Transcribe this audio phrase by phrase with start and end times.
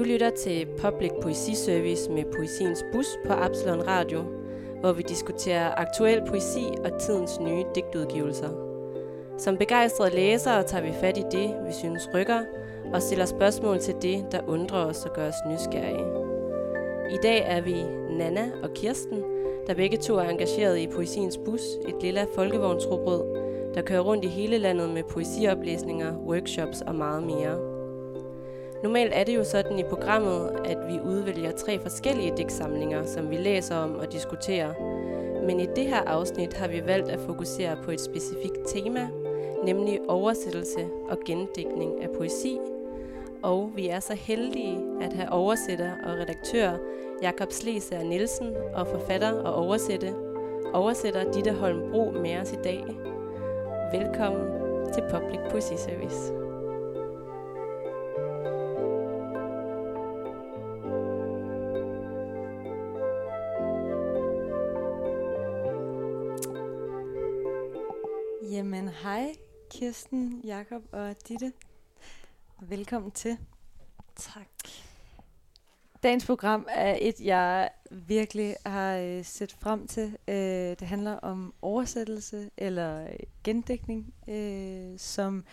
[0.00, 4.22] Du lytter til Public Poesi Service med Poesiens Bus på Absalon Radio,
[4.80, 8.48] hvor vi diskuterer aktuel poesi og tidens nye digtudgivelser.
[9.38, 12.40] Som begejstrede læsere tager vi fat i det, vi synes rykker,
[12.92, 16.06] og stiller spørgsmål til det, der undrer os og gør os nysgerrige.
[17.14, 17.82] I dag er vi
[18.18, 19.22] Nana og Kirsten,
[19.66, 23.24] der begge to er engageret i Poesiens Bus, et lille folkevognsrubrød,
[23.74, 27.69] der kører rundt i hele landet med poesioplæsninger, workshops og meget mere.
[28.82, 33.36] Normalt er det jo sådan i programmet, at vi udvælger tre forskellige digtsamlinger, som vi
[33.36, 34.74] læser om og diskuterer.
[35.46, 39.08] Men i det her afsnit har vi valgt at fokusere på et specifikt tema,
[39.64, 42.58] nemlig oversættelse og gendækning af poesi.
[43.42, 46.72] Og vi er så heldige at have oversætter og redaktør
[47.22, 50.14] Jakob Sleser Nielsen og forfatter og oversætte,
[50.72, 52.84] oversætter Ditte Holm Bro med os i dag.
[53.92, 54.46] Velkommen
[54.92, 56.39] til Public Poesy Service.
[69.02, 69.34] Hej
[69.70, 71.52] Kirsten, Jakob og Ditte.
[72.56, 73.38] Og velkommen til.
[74.16, 74.46] Tak.
[76.02, 80.16] Dagens program er et, jeg virkelig har øh, set frem til.
[80.28, 80.34] Øh,
[80.80, 83.06] det handler om oversættelse eller
[83.44, 85.44] gendækning, øh, som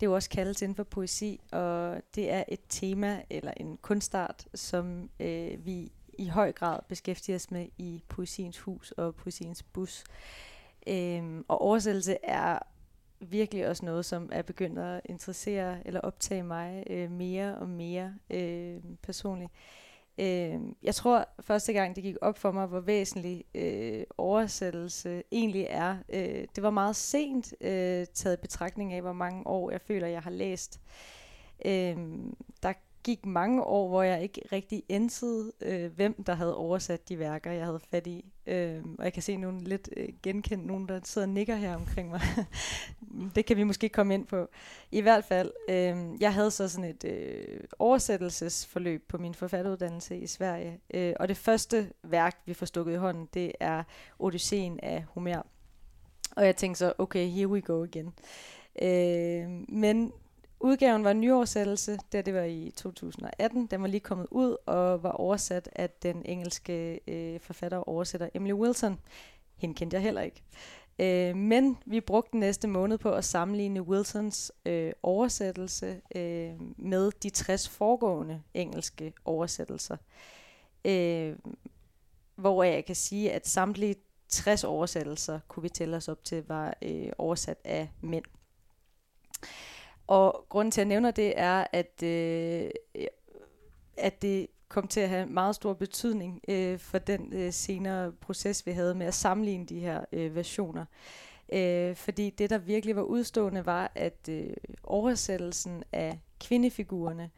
[0.00, 1.40] det jo også kaldes inden for poesi.
[1.52, 7.36] Og det er et tema eller en kunstart, som øh, vi i høj grad beskæftiger
[7.36, 10.04] os med i Poesiens Hus og Poesiens Bus.
[10.88, 12.58] Øhm, og oversættelse er
[13.20, 18.14] virkelig også noget, som er begyndt at interessere eller optage mig øh, mere og mere
[18.30, 19.52] øh, personligt.
[20.18, 25.66] Øh, jeg tror første gang det gik op for mig, hvor væsentlig øh, oversættelse egentlig
[25.70, 25.96] er.
[26.08, 30.06] Øh, det var meget sent øh, taget i betragtning af, hvor mange år jeg føler,
[30.06, 30.80] jeg har læst.
[31.64, 31.96] Øh,
[32.62, 32.72] der
[33.04, 37.52] gik mange år, hvor jeg ikke rigtig ænsede, øh, hvem der havde oversat de værker,
[37.52, 38.24] jeg havde fat i.
[38.46, 41.74] Øh, og jeg kan se nogle lidt øh, genkendt, nogen der sidder og nikker her
[41.74, 42.20] omkring mig.
[43.34, 44.48] det kan vi måske komme ind på.
[44.90, 50.26] I hvert fald, øh, jeg havde så sådan et øh, oversættelsesforløb på min forfatteruddannelse i
[50.26, 50.80] Sverige.
[50.94, 53.82] Øh, og det første værk, vi får stukket i hånden, det er
[54.18, 55.42] Odysseen af Homer.
[56.36, 58.14] Og jeg tænkte så, okay, here we go igen.
[58.82, 60.12] Øh, men
[60.60, 63.66] Udgaven var en nyoversættelse, da det var i 2018.
[63.66, 68.28] Den var lige kommet ud og var oversat af den engelske øh, forfatter og oversætter
[68.34, 69.00] Emily Wilson.
[69.56, 70.42] Hende kendte jeg heller ikke.
[70.98, 77.10] Øh, men vi brugte den næste måned på at sammenligne Wilsons øh, oversættelse øh, med
[77.22, 79.96] de 60 foregående engelske oversættelser.
[80.84, 81.36] Øh,
[82.34, 83.96] hvor jeg kan sige, at samtlige
[84.28, 88.24] 60 oversættelser, kunne vi tælle os op til, var øh, oversat af mænd.
[90.08, 92.70] Og grunden til, at jeg nævner det, er, at, øh,
[93.96, 98.66] at det kom til at have meget stor betydning øh, for den øh, senere proces,
[98.66, 100.84] vi havde med at sammenligne de her øh, versioner.
[101.52, 104.50] Øh, fordi det, der virkelig var udstående, var, at øh,
[104.84, 107.30] oversættelsen af kvindefigurerne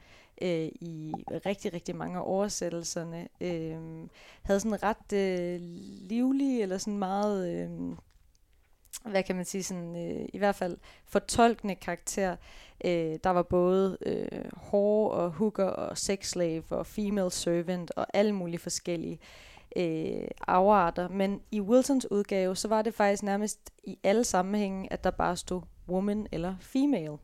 [0.43, 1.13] øh, i
[1.47, 4.09] rigtig, rigtig mange af oversættelserne øh,
[4.43, 5.61] havde sådan ret øh,
[6.09, 7.55] livlig eller sådan meget...
[7.55, 7.97] Øh,
[9.05, 12.37] hvad kan man sige, sådan, øh, i hvert fald fortolkende karakter.
[12.85, 18.07] Øh, der var både øh, whore og hooker og sex slave og female servant og
[18.15, 19.19] alle mulige forskellige
[19.77, 21.09] øh, afarter.
[21.09, 25.37] Men i Wilsons udgave, så var det faktisk nærmest i alle sammenhænge, at der bare
[25.37, 27.17] stod woman eller female.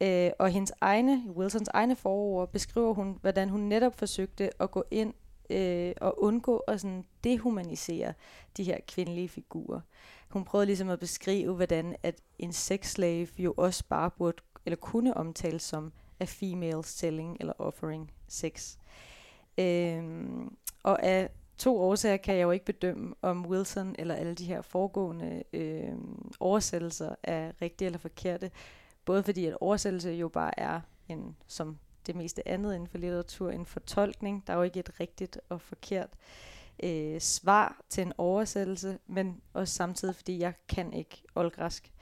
[0.00, 4.84] Øh, og hendes egne, Wilsons egne forord beskriver hun, hvordan hun netop forsøgte at gå
[4.90, 5.14] ind
[5.50, 8.12] øh, og undgå at sådan dehumanisere
[8.56, 9.80] de her kvindelige figurer
[10.32, 15.16] hun prøvede ligesom at beskrive, hvordan at en sexslave jo også bare burde, eller kunne
[15.16, 18.76] omtales som a female selling eller offering sex.
[19.58, 24.44] Øhm, og af to årsager kan jeg jo ikke bedømme, om Wilson eller alle de
[24.44, 25.94] her foregående øh,
[26.40, 28.50] oversættelser er rigtige eller forkerte.
[29.04, 33.50] Både fordi, at oversættelse jo bare er en, som det meste andet inden for litteratur,
[33.50, 34.44] en fortolkning.
[34.46, 36.51] Der er jo ikke et rigtigt og forkert øh,
[36.82, 41.92] Øh, svar til en oversættelse, men også samtidig, fordi jeg kan ikke oldgræsk.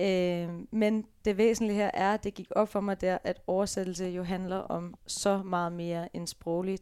[0.00, 4.04] Øh, men det væsentlige her er, at det gik op for mig der, at oversættelse
[4.04, 6.78] jo handler om så meget mere end sproglige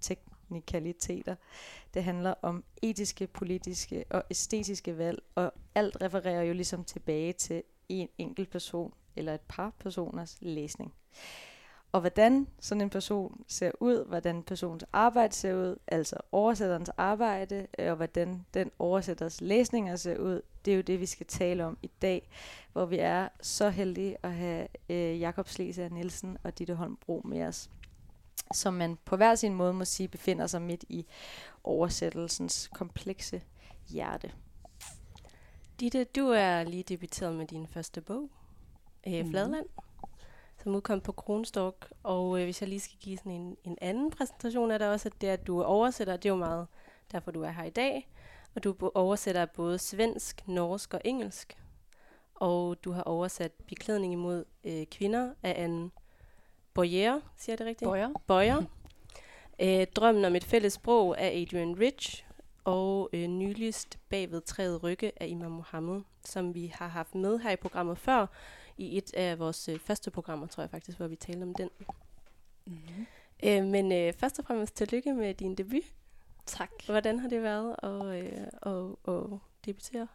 [0.00, 1.34] teknikaliteter.
[1.94, 7.62] Det handler om etiske, politiske og æstetiske valg, og alt refererer jo ligesom tilbage til
[7.88, 10.94] en enkelt person eller et par personers læsning
[11.92, 17.66] og hvordan sådan en person ser ud, hvordan persons arbejde ser ud, altså oversætterens arbejde,
[17.78, 21.64] øh, og hvordan den oversætters læsninger ser ud, det er jo det, vi skal tale
[21.64, 22.28] om i dag,
[22.72, 27.22] hvor vi er så heldige at have øh, Jakob Sleser Nielsen og Ditte Holm Bro
[27.24, 27.70] med os.
[28.54, 31.06] som man på hver sin måde må sige befinder sig midt i
[31.64, 33.42] oversættelsens komplekse
[33.88, 34.32] hjerte.
[35.80, 38.30] Ditte, du er lige debuteret med din første bog,
[39.06, 39.30] øh, Mhm.
[39.30, 39.66] Fladland,
[40.62, 41.90] som udkom på Kronstork.
[42.02, 45.08] Og øh, hvis jeg lige skal give sådan en, en anden præsentation af det også,
[45.08, 46.66] at det at du oversætter, det er jo meget
[47.12, 48.08] derfor, du er her i dag.
[48.54, 51.56] Og du oversætter både svensk, norsk og engelsk.
[52.34, 55.90] Og du har oversat Beklædning imod øh, kvinder af Anne
[56.74, 57.88] Boyer, siger jeg det rigtigt?
[57.88, 58.10] Bøjer.
[58.26, 58.62] Bøjer.
[59.62, 62.26] øh, Drømmen om et fælles sprog af Adrian Rich.
[62.64, 67.50] Og øh, nyligst Bagved træet rygge af Imam Mohammed, som vi har haft med her
[67.50, 68.26] i programmet før,
[68.78, 71.70] i et af vores øh, første programmer, tror jeg faktisk, hvor vi talte om den.
[72.66, 73.06] Mm-hmm.
[73.44, 75.84] Øh, men øh, først og fremmest tillykke med din debut.
[76.46, 76.70] Tak.
[76.86, 80.08] Hvordan har det været at, øh, at, at debutere?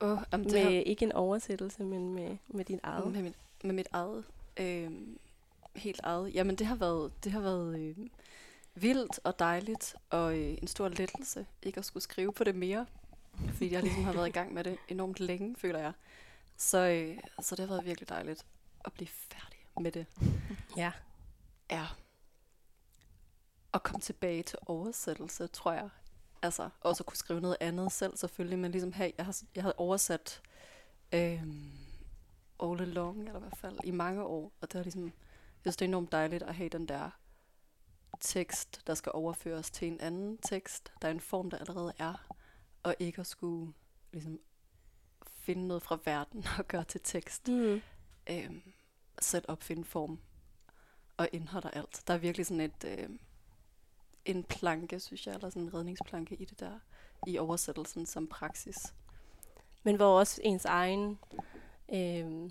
[0.00, 3.12] Oh, jamen, det med har, ikke en oversættelse, men med, med din eget.
[3.12, 3.34] med, mit,
[3.64, 4.24] med mit eget,
[4.56, 4.90] øh,
[5.76, 6.34] helt eget.
[6.34, 7.96] Jamen det har været, det har været øh,
[8.74, 12.86] vildt og dejligt, og øh, en stor lettelse ikke at skulle skrive på det mere,
[13.52, 15.92] fordi jeg ligesom har været i gang med det enormt længe, føler jeg.
[16.56, 18.46] Så, øh, så det har været virkelig dejligt
[18.84, 20.06] at blive færdig med det.
[20.76, 20.92] Ja.
[21.70, 21.86] Ja.
[23.74, 25.88] At komme tilbage til oversættelse, tror jeg.
[26.42, 29.62] Altså, også at kunne skrive noget andet selv selvfølgelig, men ligesom, hey, jeg har, jeg
[29.62, 30.42] har oversat
[31.12, 31.70] øhm,
[32.62, 35.12] all along, eller i hvert fald i mange år, og det er ligesom, jeg
[35.62, 37.10] synes, det er enormt dejligt at have den der
[38.20, 42.26] tekst, der skal overføres til en anden tekst, der er en form, der allerede er,
[42.82, 43.72] og ikke at skulle
[44.12, 44.40] ligesom
[45.46, 47.80] finde noget fra verden og gøre til tekst Mm.
[48.30, 48.62] øhm,
[49.20, 50.18] selv opfinde form
[51.16, 52.02] og indhold og alt.
[52.06, 53.08] Der er virkelig sådan et, øh,
[54.24, 56.78] en planke, synes jeg, eller sådan en redningsplanke i det der,
[57.26, 58.94] i oversættelsen som praksis.
[59.82, 61.18] Men hvor også ens egen
[61.94, 62.50] øh,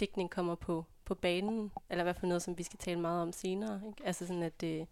[0.00, 3.22] dækning kommer på, på banen, eller i hvert fald noget, som vi skal tale meget
[3.22, 3.80] om senere.
[3.86, 4.06] Ikke?
[4.06, 4.88] Altså sådan, at det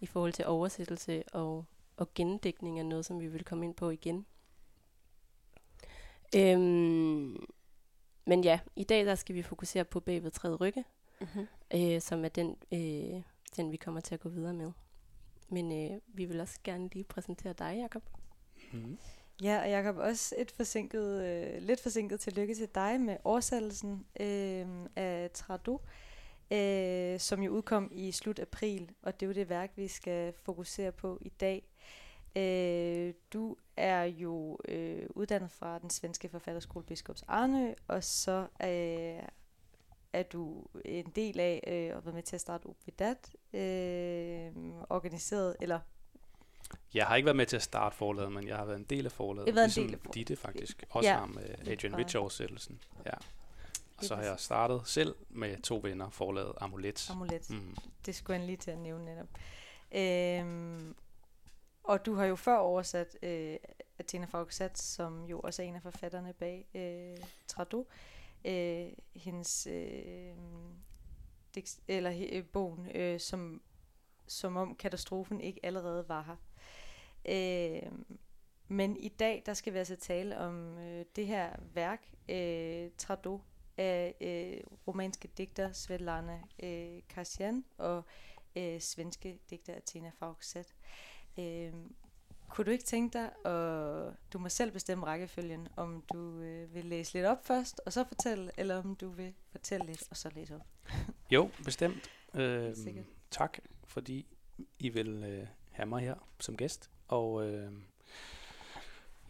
[0.00, 1.64] i forhold til oversættelse og,
[1.96, 4.26] og gendækning er noget, som vi vil komme ind på igen.
[6.36, 7.46] Øhm,
[8.26, 10.84] men ja, i dag der skal vi fokusere på bagved tredje rygge,
[11.20, 11.46] Mm-hmm.
[11.74, 13.22] øh, som er den, øh,
[13.56, 14.72] den, vi kommer til at gå videre med.
[15.48, 18.02] Men øh, vi vil også gerne lige præsentere dig, Jacob.
[18.72, 18.98] Mm.
[19.42, 24.66] Ja, og Jacob, også et forsinket, øh, lidt forsinket tillykke til dig med oversættelsen øh,
[24.96, 25.80] af Trado,
[26.50, 30.32] øh, som jo udkom i slut april, og det er jo det værk, vi skal
[30.42, 31.68] fokusere på i dag.
[32.36, 39.22] Øh, du er jo øh, uddannet fra den svenske forfatterskole Biskops Arnø, og så øh,
[40.12, 44.52] er du en del af øh, at være med til at starte Opidat, øh,
[44.90, 45.80] organiseret, eller
[46.94, 49.06] Jeg har ikke været med til at starte forlaget, men jeg har været en del
[49.06, 49.46] af forlaget.
[49.46, 50.14] Jeg har været en ligesom del af forlaget.
[50.14, 50.84] Ditte faktisk.
[50.90, 51.16] Også Ja.
[51.16, 51.96] sammen med Adrian.
[51.96, 52.80] Rich oversættelsen.
[53.06, 53.10] Ja.
[53.98, 57.08] Og så har jeg startet selv med to venner forlaget Amulet.
[57.10, 57.50] amulet.
[57.50, 57.76] Mm.
[58.06, 59.28] Det skulle jeg lige til at nævne netop.
[59.92, 60.96] Øhm,
[61.84, 63.56] og du har jo før oversat øh,
[63.98, 67.88] Athena Fogsat, som jo også er en af forfatterne bag øh, Trado.
[68.44, 70.34] Øh, hendes øh,
[71.54, 73.62] diks, eller øh, bogen, øh, som,
[74.26, 76.36] som om katastrofen ikke allerede var her.
[77.28, 77.92] Øh,
[78.68, 83.40] men i dag, der skal vi altså tale om øh, det her værk, øh, Trado,
[83.76, 88.04] af øh, romanske digter Svetlana øh, Kassian og
[88.56, 90.74] øh, svenske digter Athena Fauxet.
[91.38, 91.72] Øh,
[92.48, 96.84] kunne du ikke tænke dig, og du må selv bestemme rækkefølgen, om du øh, vil
[96.84, 100.30] læse lidt op først, og så fortælle, eller om du vil fortælle lidt, og så
[100.34, 100.66] læse op.
[101.30, 102.10] Jo, bestemt.
[102.74, 103.04] Sikkert.
[103.30, 104.26] tak, fordi
[104.78, 106.90] I vil øh, have mig her som gæst.
[107.08, 107.72] Og øh,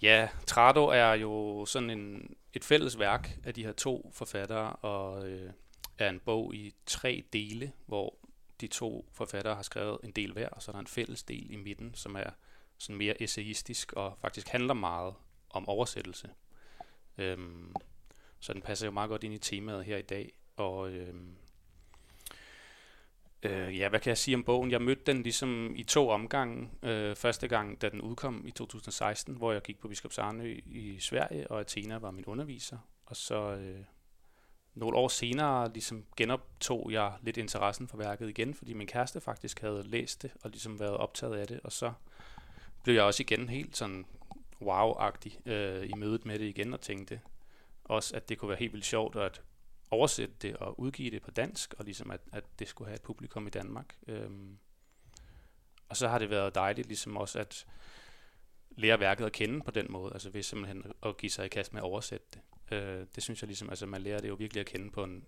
[0.03, 5.29] ja, Trado er jo sådan en, et fælles værk af de her to forfattere, og
[5.29, 5.53] øh,
[5.99, 8.15] er en bog i tre dele, hvor
[8.65, 11.51] de to forfattere har skrevet en del hver, og så er der en fælles del
[11.51, 12.31] i midten, som er
[12.79, 15.15] sådan mere essayistisk og faktisk handler meget
[15.51, 16.31] om oversættelse.
[17.19, 17.75] Øhm,
[18.41, 20.33] så den passer jo meget godt ind i temaet her i dag.
[20.57, 21.37] Og øhm,
[23.43, 24.71] øh, ja, hvad kan jeg sige om bogen?
[24.71, 26.71] Jeg mødte den ligesom i to omgange.
[26.83, 31.01] Øh, første gang, da den udkom i 2016, hvor jeg gik på Biskops Arnø i
[31.01, 32.79] Sverige, og Athena var min underviser.
[33.07, 33.85] Og så øh,
[34.75, 39.61] nogle år senere ligesom genoptog jeg lidt interessen for værket igen, fordi min kæreste faktisk
[39.61, 41.61] havde læst det og ligesom været optaget af det.
[41.65, 41.93] Og så
[42.83, 44.05] blev jeg også igen helt sådan
[44.63, 47.21] wow-agtig øh, i mødet med det igen og tænkte
[47.85, 49.43] også, at det kunne være helt vildt sjovt at
[49.91, 53.03] oversætte det og udgive det på dansk, og ligesom at, at det skulle have et
[53.03, 53.97] publikum i Danmark.
[54.07, 54.59] Øhm,
[55.89, 57.67] og så har det været dejligt ligesom også at
[58.71, 61.73] lære værket at kende på den måde, altså ved simpelthen at give sig i kast
[61.73, 62.41] med at oversætte det.
[62.71, 65.27] Øh, det synes jeg ligesom, altså man lærer det jo virkelig at kende på en,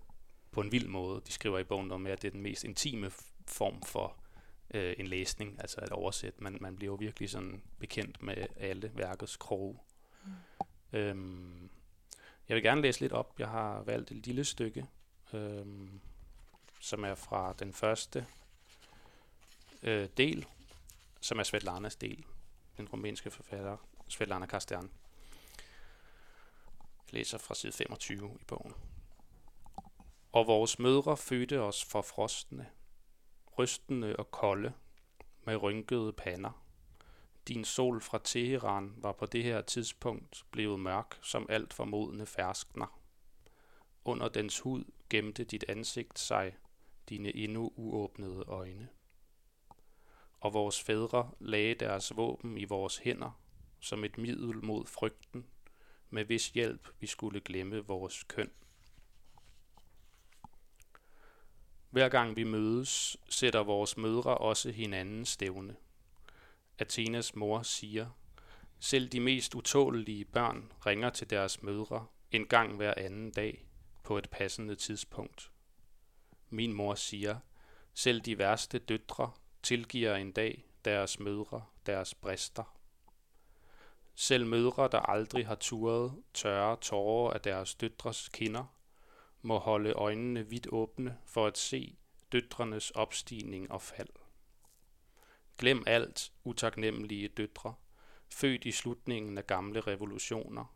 [0.51, 1.21] på en vild måde.
[1.27, 3.11] De skriver i bogen med, at det er den mest intime
[3.47, 4.17] form for
[4.73, 6.43] øh, en læsning, altså at oversætte.
[6.43, 9.77] Man, man bliver jo virkelig sådan bekendt med alle værkets kroge.
[10.25, 10.31] Mm.
[10.99, 11.69] Øhm,
[12.49, 13.39] jeg vil gerne læse lidt op.
[13.39, 14.85] Jeg har valgt et lille stykke,
[15.33, 16.01] øhm,
[16.79, 18.25] som er fra den første
[19.83, 20.45] øh, del,
[21.21, 22.25] som er Svetlanas del,
[22.77, 23.77] den rumænske forfatter
[24.07, 24.91] Svetlana Kastern.
[27.07, 28.73] Jeg læser fra side 25 i bogen.
[30.31, 32.65] Og vores mødre fødte os for frostende,
[33.57, 34.73] rystende og kolde,
[35.43, 36.63] med rynkede pander.
[37.47, 42.99] Din sol fra Teheran var på det her tidspunkt blevet mørk som alt formodende ferskner.
[44.05, 46.55] Under dens hud gemte dit ansigt sig,
[47.09, 48.89] dine endnu uåbnede øjne.
[50.39, 53.41] Og vores fædre lagde deres våben i vores hænder,
[53.79, 55.45] som et middel mod frygten,
[56.09, 58.51] med hvis hjælp vi skulle glemme vores køn.
[61.89, 65.75] Hver gang vi mødes, sætter vores mødre også hinanden stævne.
[66.79, 68.09] Athenas mor siger,
[68.79, 73.65] selv de mest utålelige børn ringer til deres mødre en gang hver anden dag
[74.03, 75.51] på et passende tidspunkt.
[76.49, 77.39] Min mor siger,
[77.93, 79.31] selv de værste døtre
[79.63, 82.76] tilgiver en dag deres mødre deres brister.
[84.19, 88.65] Selv mødre, der aldrig har turet tørre tårer af deres døtres kinder,
[89.41, 91.97] må holde øjnene vidt åbne for at se
[92.31, 94.09] døtrenes opstigning og fald.
[95.57, 97.73] Glem alt, utaknemmelige døtre,
[98.29, 100.75] født i slutningen af gamle revolutioner.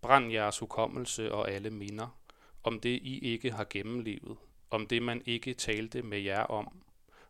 [0.00, 2.18] Brænd jeres hukommelse og alle minder,
[2.62, 4.38] om det I ikke har gennemlevet,
[4.70, 6.82] om det man ikke talte med jer om,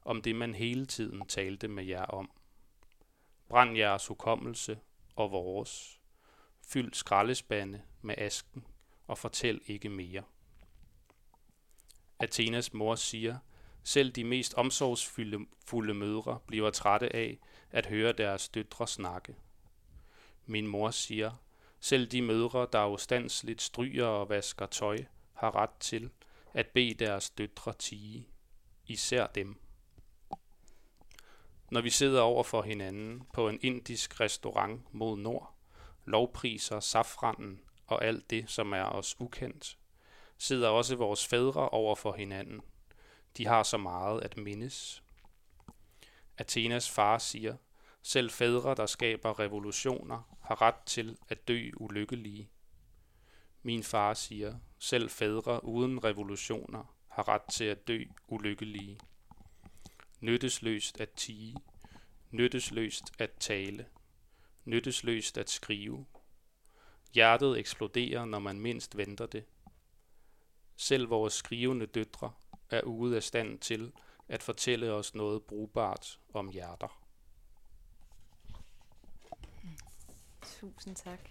[0.04, 2.30] om det man hele tiden talte med jer om.
[3.48, 4.78] Brænd jeres hukommelse
[5.16, 6.00] og vores.
[6.66, 8.64] Fyld skraldespande med asken
[9.06, 10.22] og fortæl ikke mere.
[12.18, 13.38] Athenas mor siger,
[13.82, 17.38] selv de mest omsorgsfulde mødre bliver trætte af
[17.70, 19.36] at høre deres døtre snakke.
[20.46, 21.32] Min mor siger,
[21.80, 24.98] selv de mødre, der ustandsligt stryger og vasker tøj,
[25.34, 26.10] har ret til
[26.54, 28.28] at bede deres døtre tige.
[28.86, 29.60] Især dem.
[31.72, 35.54] Når vi sidder over for hinanden på en indisk restaurant mod nord,
[36.04, 39.78] lovpriser safranen og alt det, som er os ukendt,
[40.38, 42.60] sidder også vores fædre over for hinanden.
[43.36, 45.02] De har så meget at mindes.
[46.38, 47.56] Athenas far siger,
[48.02, 52.50] selv fædre, der skaber revolutioner, har ret til at dø ulykkelige.
[53.62, 58.98] Min far siger, selv fædre uden revolutioner har ret til at dø ulykkelige.
[60.22, 61.56] Nyttesløst at tige,
[62.30, 63.86] nyttesløst at tale,
[64.64, 66.06] nyttesløst at skrive.
[67.14, 69.44] Hjertet eksploderer, når man mindst venter det.
[70.76, 72.32] Selv vores skrivende døtre
[72.70, 73.92] er ude af stand til
[74.28, 77.02] at fortælle os noget brugbart om hjerter.
[80.42, 81.28] Tusind tak.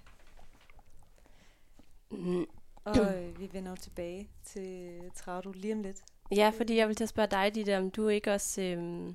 [2.10, 2.46] Mm.
[2.84, 6.04] Og øh, vi vender tilbage til Traudu lige om lidt.
[6.36, 9.14] Ja, fordi jeg vil til at spørge dig, Ditte, om du ikke også øh,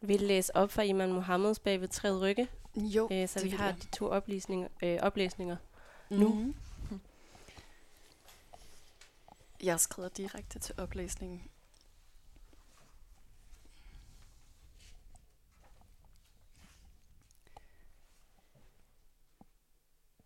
[0.00, 2.48] vil læse op fra Iman Mohammeds bag ved tredje rygge?
[2.76, 3.82] Jo, øh, Så vi har jeg.
[3.82, 5.56] de to oplæsninger, øh, oplæsninger
[6.10, 6.24] mm-hmm.
[6.24, 6.34] nu.
[6.34, 6.54] Mhm.
[9.62, 11.42] Jeg skriver direkte til oplæsningen.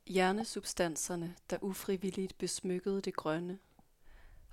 [0.06, 3.58] Hjernesubstanserne, der ufrivilligt besmykkede det grønne.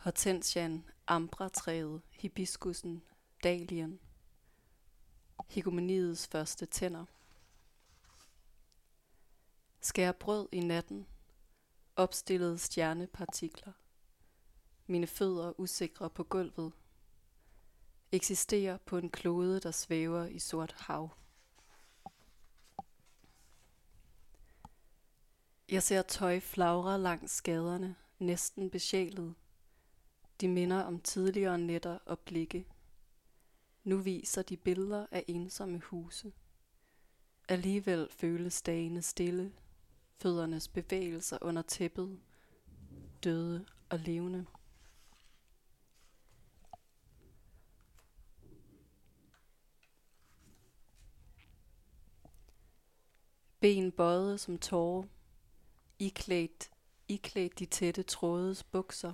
[0.03, 3.03] Hortensian, ambratræet, hibiskussen,
[3.43, 4.00] dalien.
[5.50, 7.05] Hegomeniets første tænder.
[9.81, 11.07] Skær brød i natten.
[11.95, 13.74] Opstillede stjernepartikler.
[14.88, 16.74] Mine fødder usikre på gulvet.
[18.12, 21.17] Eksisterer på en klode, der svæver i sort hav.
[25.69, 29.36] Jeg ser tøj flagre langs gaderne, næsten besjælet.
[30.44, 32.68] De minder om tidligere nætter og blikke.
[33.84, 36.34] Nu viser de billeder af ensomme huse.
[37.50, 39.54] Alligevel føles dagene stille,
[40.18, 42.20] føddernes bevægelser under tæppet,
[43.24, 44.46] døde og levende.
[53.60, 55.04] Ben bøjet som tårer,
[56.00, 56.72] iklædt,
[57.08, 59.14] iklædt de tætte trådes bukser.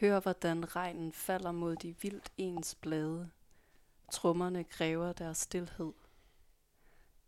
[0.00, 3.30] Hør, hvordan regnen falder mod de vildt ens blade.
[4.12, 5.92] Trummerne kræver deres stillhed.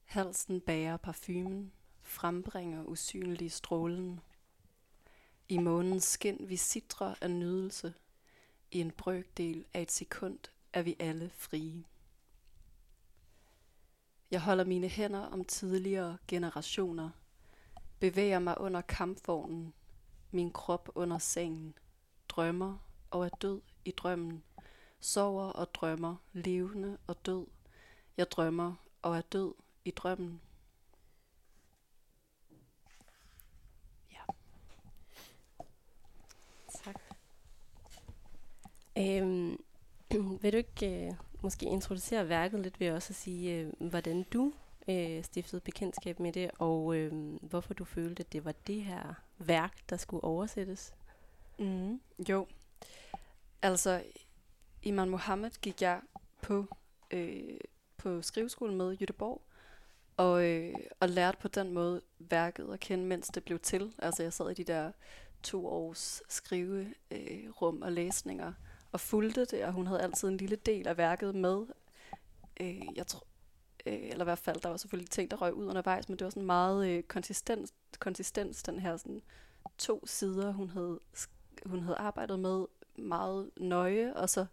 [0.04, 4.20] Halsen bærer parfumen, frembringer usynlig strålen.
[5.48, 7.94] I månens skin vi sidrer af nydelse.
[8.70, 10.38] I en brøkdel af et sekund
[10.72, 11.84] er vi alle frie.
[14.30, 17.10] Jeg holder mine hænder om tidligere generationer,
[17.98, 19.74] bevæger mig under kampvognen,
[20.30, 21.74] min krop under sengen,
[22.30, 22.78] drømmer
[23.10, 24.42] og er død i drømmen,
[25.00, 27.46] sover og drømmer, levende og død.
[28.16, 30.40] Jeg drømmer og er død i drømmen.
[36.84, 37.00] Tak.
[38.98, 39.64] Øhm,
[40.42, 44.52] vil du ikke øh, måske introducere værket lidt ved også at sige, øh, hvordan du
[44.88, 49.14] øh, stiftede bekendtskab med det, og øh, hvorfor du følte, at det var det her
[49.38, 50.94] værk, der skulle oversættes?
[51.60, 52.46] Mm, jo.
[53.62, 54.02] Altså,
[54.82, 56.00] Iman Mohammed gik jeg
[56.42, 56.66] på,
[57.10, 57.58] øh,
[57.96, 59.42] på skriveskolen med i Jødeborg,
[60.16, 63.92] og, øh, og lærte på den måde værket at kende, mens det blev til.
[63.98, 64.92] Altså, jeg sad i de der
[65.42, 68.52] to års skriverum øh, rum og læsninger,
[68.92, 71.66] og fulgte det, og hun havde altid en lille del af værket med.
[72.60, 73.26] Øh, jeg tror,
[73.86, 76.24] øh, eller i hvert fald, der var selvfølgelig ting, der røg ud undervejs, men det
[76.24, 79.22] var sådan meget øh, konsistens, konsistens, den her sådan
[79.78, 81.00] to sider, hun havde,
[81.66, 82.64] hun havde arbejdet med
[82.96, 84.46] meget nøje, og så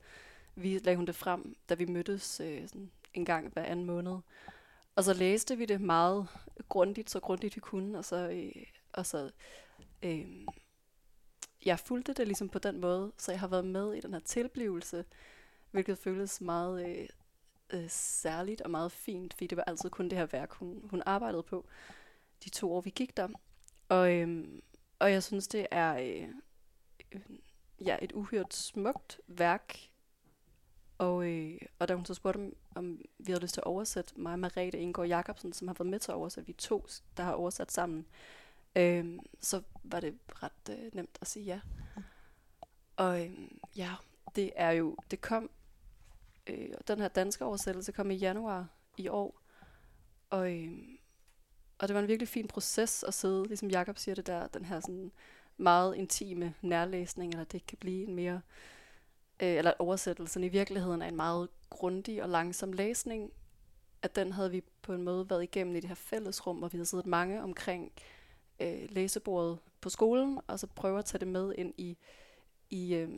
[0.56, 4.18] vi, lagde hun det frem, da vi mødtes øh, sådan en gang hver anden måned.
[4.96, 6.28] Og så læste vi det meget
[6.70, 9.32] grundigt, så grundigt vi kunne, og så, øh, og så
[10.04, 10.26] øh,
[11.66, 14.20] jeg fulgte det ligesom på den måde, så jeg har været med i den her
[14.20, 15.06] tilblivelse,
[15.72, 17.08] hvilket føles meget øh,
[17.70, 21.04] øh, særligt og meget fint, fordi det var altid kun det her værk, hun, hun
[21.06, 21.66] arbejdede på
[22.44, 23.28] de to år, vi gik der.
[23.90, 24.46] Og, øh,
[25.00, 26.30] og jeg synes, det er øh, øh,
[27.86, 29.78] ja, et uhyrt smukt værk.
[30.98, 34.20] Og, øh, og da hun så spurgte, om, om vi havde lyst til at oversætte
[34.20, 37.24] mig og Marete Indgaard Jacobsen, som har været med til at oversætte, vi to, der
[37.24, 38.06] har oversat sammen,
[38.76, 41.60] øh, så var det ret øh, nemt at sige ja.
[42.96, 43.32] Og øh,
[43.76, 43.92] ja,
[44.36, 45.50] det er jo, det kom,
[46.48, 48.68] øh, den her danske oversættelse kom i januar
[48.98, 49.42] i år,
[50.30, 50.72] og, øh,
[51.78, 54.66] og det var en virkelig fin proces at sidde, ligesom Jakob siger det der, den
[54.66, 55.12] her sådan
[55.58, 58.42] meget intime nærlæsning, eller det kan blive en mere,
[59.40, 63.32] øh, eller oversættelsen i virkeligheden er en meget grundig og langsom læsning,
[64.02, 66.78] at den havde vi på en måde været igennem i det her fællesrum, hvor vi
[66.78, 67.92] havde siddet mange omkring
[68.60, 71.98] øh, læsebordet på skolen, og så prøve at tage det med ind i,
[72.70, 73.10] i, øh,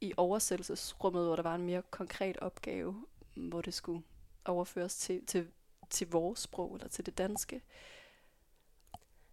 [0.00, 4.02] i oversættelsesrummet, hvor der var en mere konkret opgave, hvor det skulle
[4.44, 5.48] overføres til, til,
[5.90, 7.62] til vores sprog, eller til det danske.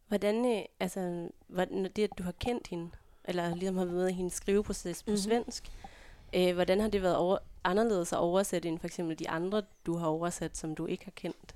[0.09, 2.89] Hvordan, øh, altså, hvordan, det, at du har kendt hende,
[3.25, 5.17] eller ligesom har været med i hendes skriveproces på mm-hmm.
[5.17, 5.71] svensk,
[6.35, 9.97] øh, hvordan har det været over, anderledes at oversætte end for eksempel de andre, du
[9.97, 11.55] har oversat, som du ikke har kendt?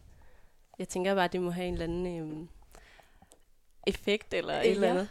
[0.80, 2.48] Jeg tænker bare, at det må have en eller anden øh,
[3.88, 4.72] effekt eller et ja.
[4.72, 5.10] eller andet.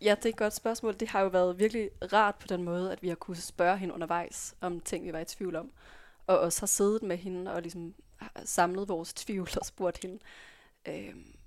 [0.00, 1.00] Ja, det er et godt spørgsmål.
[1.00, 3.94] Det har jo været virkelig rart på den måde, at vi har kunnet spørge hende
[3.94, 5.72] undervejs om ting, vi var i tvivl om.
[6.26, 7.94] Og også har siddet med hende og ligesom
[8.44, 10.18] samlet vores tvivl og spurgt hende.
[10.86, 11.37] Øhm,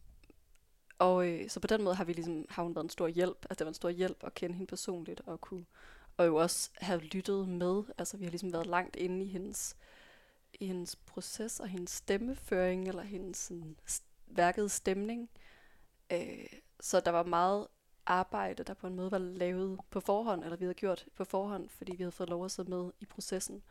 [1.01, 3.45] og øh, så på den måde har vi ligesom, har hun været en stor hjælp.
[3.49, 5.65] Altså det var en stor hjælp at kende hende personligt og kunne
[6.17, 7.83] og jo også have lyttet med.
[7.97, 9.75] Altså vi har ligesom været langt inde i hendes,
[10.53, 13.77] i hendes proces og hendes stemmeføring eller hendes sådan,
[14.27, 15.29] værket stemning.
[16.11, 16.45] Øh,
[16.79, 17.67] så der var meget
[18.05, 21.69] arbejde, der på en måde var lavet på forhånd, eller vi havde gjort på forhånd,
[21.69, 23.63] fordi vi havde fået lov at sidde med i processen.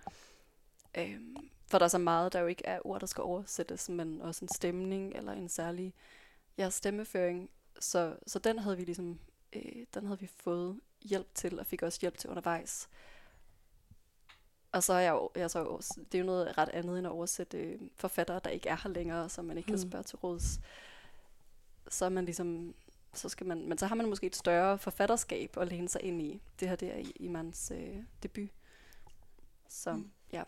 [0.99, 1.21] Øh,
[1.67, 4.45] for der er så meget, der jo ikke er ord, der skal oversættes, men også
[4.45, 5.95] en stemning eller en særlig
[6.61, 7.51] ja, stemmeføring.
[7.81, 9.19] Så, så den havde vi ligesom,
[9.53, 12.89] øh, den havde vi fået hjælp til, og fik også hjælp til undervejs.
[14.73, 17.11] Og så er jeg jo, jeg så, det er jo noget ret andet end at
[17.11, 20.61] oversætte øh, forfattere, der ikke er her længere, som man ikke kan spørge til råds.
[21.89, 22.75] Så er man ligesom,
[23.15, 26.23] så skal man, men så har man måske et større forfatterskab at læne sig ind
[26.23, 26.43] i.
[26.61, 28.51] Det her det er i, i mans øh, debut.
[29.69, 30.11] Så mm.
[30.33, 30.43] ja.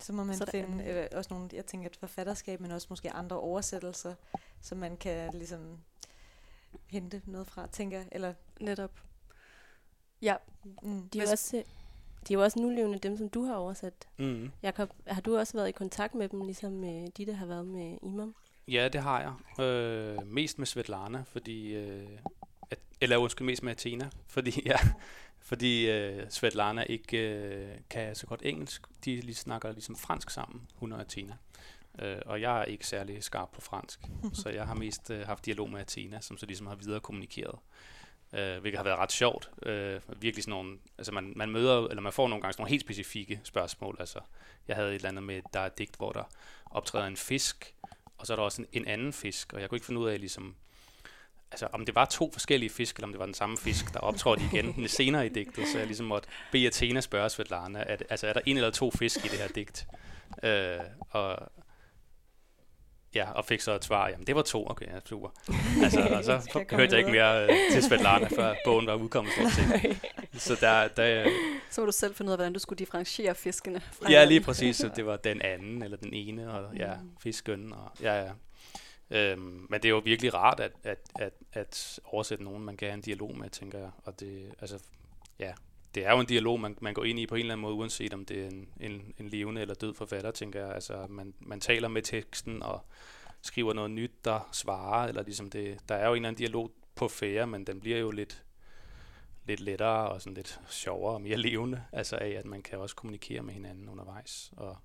[0.00, 3.10] Så må man så finde øh, også nogle, jeg tænker et forfatterskab, men også måske
[3.10, 4.14] andre oversættelser,
[4.60, 5.78] som man kan ligesom
[6.86, 9.00] hente noget fra, tænker eller netop.
[10.22, 10.36] Ja.
[10.82, 11.08] Mm.
[11.08, 11.62] De er også
[12.28, 14.08] de er jo også nulevende, dem som du har oversat.
[14.16, 14.50] Mm.
[14.62, 17.66] Jakob, har du også været i kontakt med dem, ligesom øh, de, der har været
[17.66, 18.34] med Imam?
[18.68, 19.20] Ja, det har
[19.58, 19.64] jeg.
[19.64, 21.74] Øh, mest med Svetlana, fordi...
[21.74, 22.08] Øh,
[22.70, 24.76] at, eller undskyld, mest med Athena, fordi, ja,
[25.44, 28.82] fordi øh, Svetlana ikke øh, kan så godt engelsk.
[29.04, 31.36] De lige snakker ligesom fransk sammen, hun og Athena.
[31.98, 34.00] Øh, og jeg er ikke særlig skarp på fransk,
[34.42, 37.58] så jeg har mest øh, haft dialog med Athena, som så ligesom har videre kommunikeret.
[38.32, 39.50] Øh, hvilket har været ret sjovt.
[39.62, 42.70] Øh, virkelig sådan nogle, altså man, man møder, eller man får nogle gange sådan nogle
[42.70, 43.96] helt specifikke spørgsmål.
[44.00, 44.20] Altså,
[44.68, 46.24] jeg havde et eller andet med, der er et digt, hvor der
[46.70, 47.74] optræder en fisk,
[48.18, 50.08] og så er der også en, en anden fisk, og jeg kunne ikke finde ud
[50.08, 50.56] af ligesom,
[51.54, 54.00] altså om det var to forskellige fisk, eller om det var den samme fisk, der
[54.00, 58.26] optrådte igen senere i digtet, så jeg ligesom måtte bede Athena spørge Svetlana, at, altså
[58.26, 59.86] er der en eller to fisk i det her digt?
[60.42, 60.78] Øh,
[61.10, 61.38] og,
[63.14, 65.28] Ja, og fik så et svar, jamen det var to, okay, ja, super.
[65.82, 69.52] Altså, og så hørte jeg ikke mere uh, til Svetlana, før bogen var udkommet stort
[69.52, 69.98] set.
[70.32, 71.30] Så der, der,
[71.70, 73.80] så må du selv finde ud af, hvordan du skulle differentiere fiskene.
[73.80, 74.76] Fra ja, lige præcis.
[74.76, 77.10] Så det var den anden, eller den ene, og ja, mm.
[77.22, 78.30] fisken, og ja, ja.
[79.14, 82.88] Øhm, men det er jo virkelig rart at, at, at, at oversætte nogen, man kan
[82.88, 83.90] have en dialog med, tænker jeg.
[84.04, 84.82] Og det, altså,
[85.38, 85.52] ja,
[85.94, 87.74] det er jo en dialog, man, man går ind i på en eller anden måde,
[87.74, 90.74] uanset om det er en, en, en levende eller død forfatter, tænker jeg.
[90.74, 92.80] Altså, man, man taler med teksten og
[93.42, 96.70] skriver noget nyt, der svarer, eller ligesom det, der er jo en eller anden dialog
[96.94, 98.44] på færre, men den bliver jo lidt,
[99.44, 102.96] lidt lettere og sådan lidt sjovere og mere levende, altså af, at man kan også
[102.96, 104.52] kommunikere med hinanden undervejs.
[104.56, 104.76] Og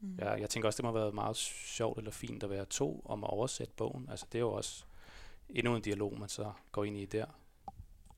[0.00, 0.16] mm.
[0.18, 3.02] ja, jeg tænker også, det må have været meget sjovt eller fint at være to
[3.04, 4.08] om at oversætte bogen.
[4.10, 4.84] Altså det er jo også
[5.48, 7.26] endnu en dialog, man så går ind i der,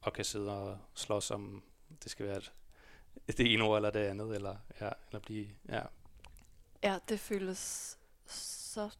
[0.00, 1.62] og kan sidde og slås om,
[2.02, 5.82] det skal være et, det ene ord eller det andet, eller, ja, eller blive, ja.
[6.82, 8.90] Ja, det føles så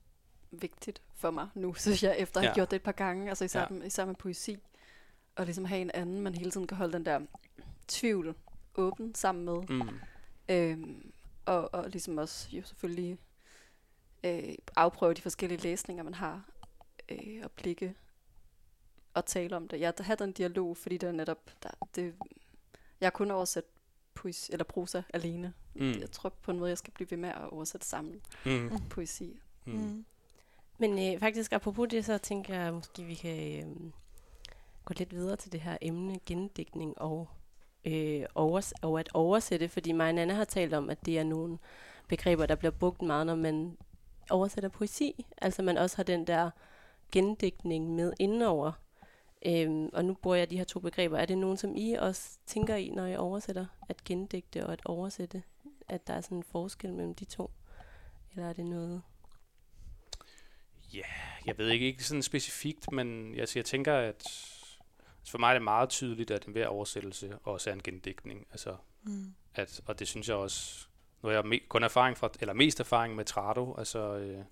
[0.51, 2.55] vigtigt for mig nu, synes jeg, efter at have ja.
[2.55, 3.67] gjort det et par gange, altså især, ja.
[3.71, 4.59] med, især med poesi,
[5.37, 7.21] og ligesom have en anden, man hele tiden kan holde den der
[7.89, 8.35] tvivl
[8.75, 9.63] åben sammen med.
[9.69, 10.01] Mm.
[10.49, 11.13] Øhm,
[11.51, 13.19] og, og ligesom også jo selvfølgelig
[14.25, 16.45] øh, afprøve de forskellige læsninger, man har,
[17.09, 17.95] øh, og blikke
[19.15, 19.81] og tale om det.
[19.81, 22.15] Jeg har den dialog, fordi det er netop, der, det,
[23.01, 23.65] jeg har kun oversat
[24.15, 25.55] poesi, eller prosa alene.
[25.75, 25.93] Mm.
[26.01, 28.71] Jeg tror på en måde, jeg skal blive ved med at oversætte sammen mm.
[28.91, 29.41] poesi.
[29.67, 29.73] Mm.
[29.73, 30.05] Mm.
[30.79, 33.93] Men øh, faktisk apropos det, så tænker jeg, måske vi kan øh,
[34.85, 37.29] gå lidt videre til det her emne, gendækning og,
[37.85, 41.25] øh, overs- og at oversætte, fordi mig og Nana har talt om, at det er
[41.25, 41.59] nogle
[42.09, 43.77] begreber, der bliver brugt meget, når man
[44.31, 45.27] oversætter poesi.
[45.39, 46.51] Altså man også har den der
[47.13, 48.73] gendækning med indenover.
[49.47, 51.19] Øhm, og nu bruger jeg de her to begreber.
[51.19, 53.67] Er det nogen, som I også tænker i, når I oversætter?
[53.89, 55.43] At gendægte og at oversætte?
[55.89, 57.51] At der er sådan en forskel mellem de to?
[58.33, 59.03] Eller er det noget,
[60.95, 64.25] Ja, yeah, jeg ved ikke, ikke sådan specifikt, men jeg, altså, jeg tænker, at
[65.31, 68.47] for mig er det meget tydeligt, at enhver oversættelse også er en gendækning.
[68.51, 69.35] Altså, mm.
[69.55, 70.87] at, og det synes jeg også,
[71.23, 74.45] nu har jeg me, kun erfaring fra, eller mest erfaring med Trado, altså, øh,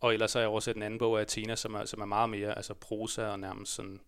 [0.00, 2.30] og ellers har jeg oversat en anden bog af Athena, som er, som er meget
[2.30, 4.00] mere altså prosa og nærmest sådan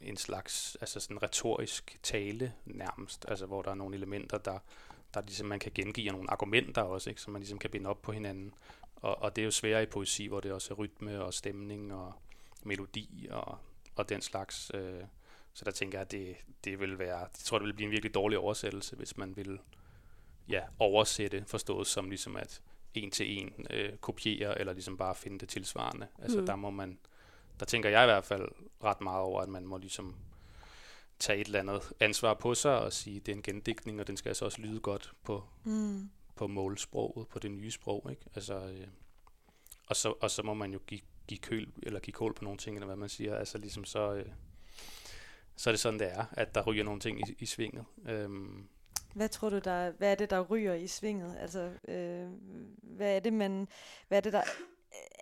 [0.00, 4.58] en slags altså sådan retorisk tale nærmest, altså hvor der er nogle elementer, der,
[5.14, 7.90] der ligesom man kan gengive, og nogle argumenter også, ikke, som man ligesom kan binde
[7.90, 8.54] op på hinanden.
[8.96, 11.94] Og, og det er jo sværere i poesi, hvor det også er rytme og stemning
[11.94, 12.12] og
[12.62, 13.58] melodi og,
[13.96, 14.70] og den slags.
[14.74, 15.02] Øh,
[15.52, 17.92] så der tænker jeg, at det, det vil være, jeg tror, det vil blive en
[17.92, 19.58] virkelig dårlig oversættelse, hvis man vil
[20.48, 22.62] ja, oversætte, forstået som ligesom at
[22.94, 26.06] en til en øh, kopiere, eller ligesom bare finde det tilsvarende.
[26.18, 26.46] Altså mm.
[26.46, 26.98] der må man,
[27.60, 28.48] der tænker jeg i hvert fald
[28.84, 30.16] ret meget over, at man må ligesom
[31.18, 34.06] tage et eller andet ansvar på sig og sige, at det er en gendækning, og
[34.06, 38.22] den skal altså også lyde godt på, mm på målsproget, på det nye sprog, ikke?
[38.34, 38.86] Altså, øh,
[39.86, 41.00] og, så, og så må man jo give,
[41.30, 44.14] give køl, eller give kål på nogle ting, eller hvad man siger, altså ligesom så,
[44.14, 44.26] øh,
[45.56, 47.84] så er det sådan, det er, at der ryger nogle ting i, i svinget.
[48.06, 48.68] Øhm.
[49.14, 51.36] Hvad tror du, der, hvad er det, der ryger i svinget?
[51.40, 52.28] Altså, øh,
[52.82, 53.68] hvad er det, man,
[54.08, 54.42] hvad er det, der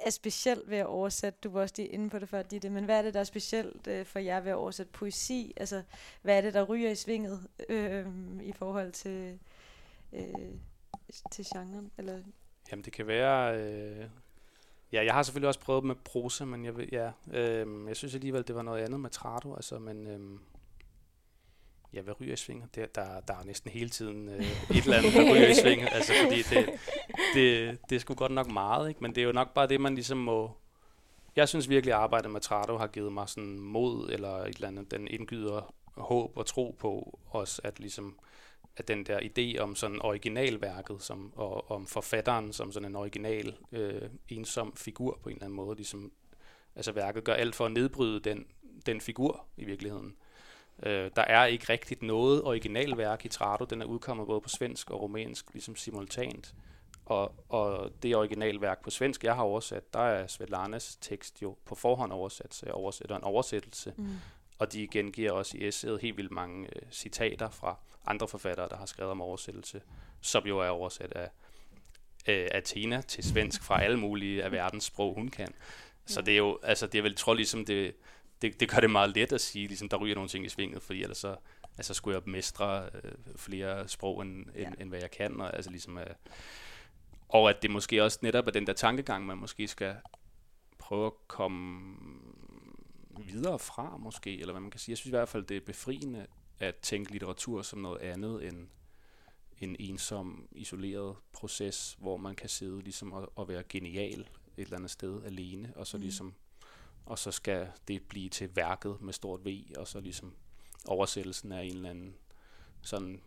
[0.07, 2.85] er specielt ved at oversætte, du var også lige inde på det før, Ditte, men
[2.85, 5.53] hvad er det, der er specielt øh, for jer ved at oversætte poesi?
[5.57, 5.83] Altså,
[6.23, 8.07] hvad er det, der ryger i svinget øh,
[8.42, 9.38] i forhold til,
[10.12, 10.55] øh,
[11.33, 11.90] til genren?
[11.99, 12.23] Eller?
[12.71, 13.61] Jamen det kan være...
[13.61, 14.09] Øh,
[14.92, 18.14] ja, jeg har selvfølgelig også prøvet med prosa, men jeg, vil, ja, øh, jeg synes
[18.14, 20.40] alligevel, det var noget andet med Trato, Altså, men øh,
[21.94, 22.74] ja, hvad ryger i svinget?
[22.74, 24.40] Der, der, der er næsten hele tiden øh,
[24.77, 25.88] et eller andet, der ryger i svinget.
[25.92, 26.68] Altså, fordi det,
[27.35, 29.01] det, det er sgu godt nok meget, ikke?
[29.01, 30.51] men det er jo nok bare det, man ligesom må...
[31.37, 34.68] Jeg synes virkelig, at arbejdet med Trato har givet mig sådan mod, eller et eller
[34.68, 38.18] andet, den indgyder håb og tro på os, at ligesom
[38.79, 43.57] at den der idé om sådan originalværket, som, og om forfatteren som sådan en original,
[43.73, 46.12] øh, ensom figur på en eller anden måde, ligesom,
[46.77, 48.47] altså værket gør alt for at nedbryde den,
[48.87, 50.17] den figur i virkeligheden.
[50.83, 54.91] Øh, der er ikke rigtigt noget originalværk i Trado, den er udkommet både på svensk
[54.91, 56.55] og romansk, ligesom simultant.
[57.05, 61.75] Og, og det originalværk på svensk, jeg har oversat, der er Svetlanas tekst jo på
[61.75, 63.95] forhånd oversat, så jeg oversætter en oversættelse.
[63.97, 64.09] Mm.
[64.59, 67.77] Og de gengiver også i essayet helt vildt mange øh, citater fra
[68.11, 69.83] andre forfattere, der har skrevet om oversættelse,
[70.21, 71.31] som jo er oversat af
[72.29, 75.49] øh, Athena til svensk fra alle mulige af verdens sprog, hun kan.
[76.07, 77.94] Så det er jo, altså det er vel, tror ligesom, det,
[78.42, 80.83] det, det gør det meget let at sige, ligesom der ryger nogle ting i svinget,
[80.83, 81.37] fordi ellers så
[81.79, 84.66] altså, skulle jeg mestre øh, flere sprog, end, ja.
[84.66, 86.07] end, end hvad jeg kan, og, altså ligesom, øh,
[87.29, 89.97] og at det måske også netop er den der tankegang, man måske skal
[90.79, 91.97] prøve at komme
[93.18, 94.92] videre fra måske, eller hvad man kan sige.
[94.92, 96.27] Jeg synes i hvert fald, det er befriende
[96.61, 98.68] at tænke litteratur som noget andet end
[99.59, 104.77] en ensom, isoleret proces, hvor man kan sidde ligesom og, og være genial et eller
[104.77, 106.03] andet sted alene, og så mm.
[106.03, 106.35] ligesom
[107.09, 110.35] og så skal det blive til værket med stort V, og så ligesom
[110.88, 112.14] oversættelsen af en eller anden
[112.83, 113.21] sådan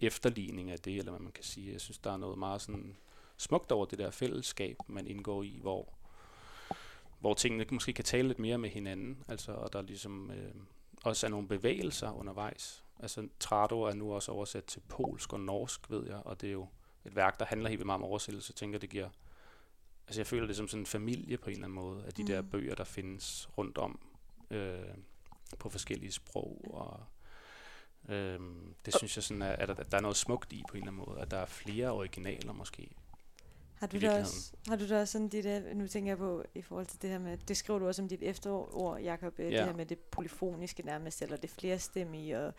[0.00, 1.72] efterligning af det, eller hvad man kan sige.
[1.72, 2.96] Jeg synes, der er noget meget sådan
[3.36, 5.94] smukt over det der fællesskab, man indgår i, hvor,
[7.20, 10.54] hvor tingene måske kan tale lidt mere med hinanden, altså, og der ligesom øh,
[11.04, 12.84] også er nogle bevægelser undervejs.
[13.00, 16.52] Altså, Trado er nu også oversat til polsk og norsk, ved jeg, og det er
[16.52, 16.68] jo
[17.04, 18.50] et værk, der handler helt vildt meget om oversættelse.
[18.50, 19.08] Jeg tænker, det giver
[20.06, 22.22] altså jeg føler det som sådan en familie på en eller anden måde, af de
[22.22, 22.26] mm.
[22.26, 24.00] der bøger, der findes rundt om
[24.50, 24.94] øh,
[25.58, 27.04] på forskellige sprog, og
[28.14, 28.40] øh,
[28.84, 31.06] det synes jeg sådan, at der, der er noget smukt i på en eller anden
[31.06, 32.90] måde, at der er flere originaler måske.
[33.84, 36.62] Har du, da også, har du da også sådan dit, nu tænker jeg på i
[36.62, 39.58] forhold til det her med, det skriver du også om dit efterår, Jacob, øh, ja.
[39.58, 42.52] det her med det polyfoniske nærmest, eller det flerstemmige, og,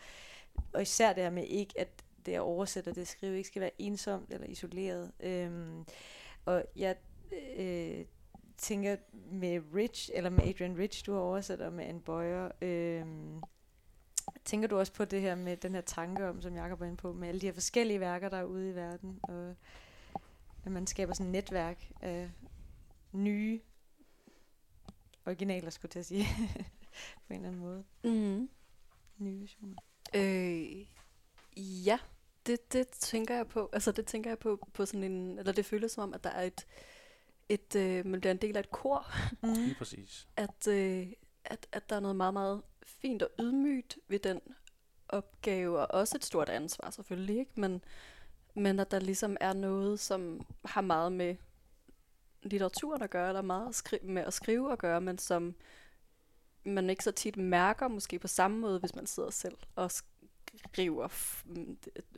[0.72, 1.88] og især det her med ikke, at
[2.26, 5.12] det at oversætte og det at skrive ikke skal være ensomt eller isoleret.
[5.20, 5.84] Øhm,
[6.44, 6.96] og jeg
[7.58, 8.04] øh,
[8.56, 8.96] tænker
[9.30, 13.06] med Rich, eller med Adrian Rich, du har oversat, og med Anne Boyer, øh,
[14.44, 16.96] tænker du også på det her med den her tanke om, som Jacob var inde
[16.96, 19.54] på, med alle de her forskellige værker, der er ude i verden, og
[20.66, 22.30] at man skaber sådan et netværk af
[23.12, 23.60] nye
[25.26, 26.26] originaler, skulle jeg sige,
[27.26, 27.84] på en eller anden måde.
[28.04, 28.48] Mm.
[29.18, 29.76] Nye versioner.
[30.14, 30.86] Øh,
[31.86, 31.98] ja,
[32.46, 33.70] det, det tænker jeg på.
[33.72, 36.30] Altså det tænker jeg på, på sådan en, eller det føles som om, at der
[36.30, 36.66] er et,
[37.48, 39.06] et, øh, man bliver en del af et kor.
[39.42, 39.52] Mm.
[39.52, 40.28] Lige præcis.
[40.36, 41.06] At, øh,
[41.44, 44.40] at, at der er noget meget, meget fint og ydmygt ved den
[45.08, 47.60] opgave, og også et stort ansvar selvfølgelig, ikke?
[47.60, 47.82] Men,
[48.56, 51.36] men at der ligesom er noget, som har meget med
[52.42, 55.54] litteraturen at gøre, eller meget skri- med at skrive at gøre, men som
[56.64, 61.08] man ikke så tit mærker måske på samme måde, hvis man sidder selv og skriver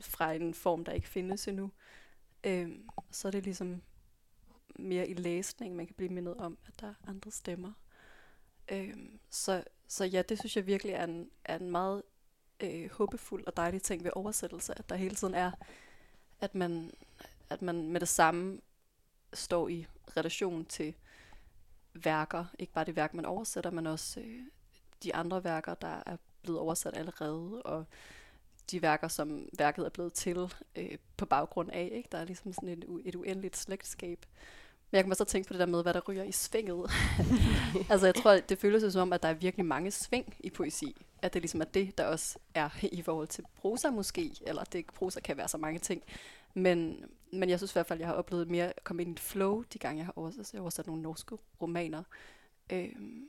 [0.00, 1.70] fra en form, der ikke findes endnu.
[2.44, 3.82] Øhm, så er det ligesom
[4.78, 7.72] mere i læsning, man kan blive mindet om, at der er andre stemmer.
[8.72, 12.02] Øhm, så, så ja, det synes jeg virkelig er en, er en meget
[12.60, 15.50] øh, håbefuld og dejlig ting ved oversættelse, at der hele tiden er,
[16.40, 16.92] at man,
[17.50, 18.60] at man med det samme
[19.32, 20.94] står i relation til
[21.94, 24.40] værker, ikke bare det værk, man oversætter, men også øh,
[25.02, 27.84] de andre værker, der er blevet oversat allerede, og
[28.70, 31.90] de værker, som værket er blevet til øh, på baggrund af.
[31.92, 32.08] Ikke?
[32.12, 34.26] Der er ligesom sådan et, et uendeligt slægtskab.
[34.90, 36.90] Men jeg kan så tænke på det der med, hvad der ryger i svinget.
[37.90, 41.06] altså jeg tror, det føles som om, at der er virkelig mange sving i poesi.
[41.22, 44.32] At det ligesom er det, der også er i forhold til prosa måske.
[44.46, 46.02] Eller det prosa kan være så mange ting.
[46.54, 49.10] Men, men jeg synes i hvert fald, at jeg har oplevet mere at komme ind
[49.10, 52.02] i et flow, de gange jeg har oversat, jeg har oversat nogle norske romaner.
[52.72, 53.28] Øhm,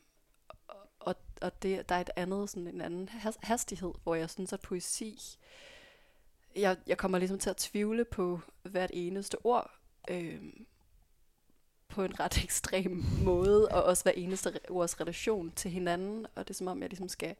[1.00, 3.10] og, og det, der er et andet, sådan en anden
[3.41, 5.19] hastighed, hvor jeg synes, at poesi,
[6.56, 9.72] jeg, jeg kommer ligesom til at tvivle på hvert eneste ord,
[10.10, 10.65] øhm,
[11.89, 16.54] på en ret ekstrem måde, og også hver eneste ords relation til hinanden, og det
[16.54, 17.36] er som om, jeg ligesom skal,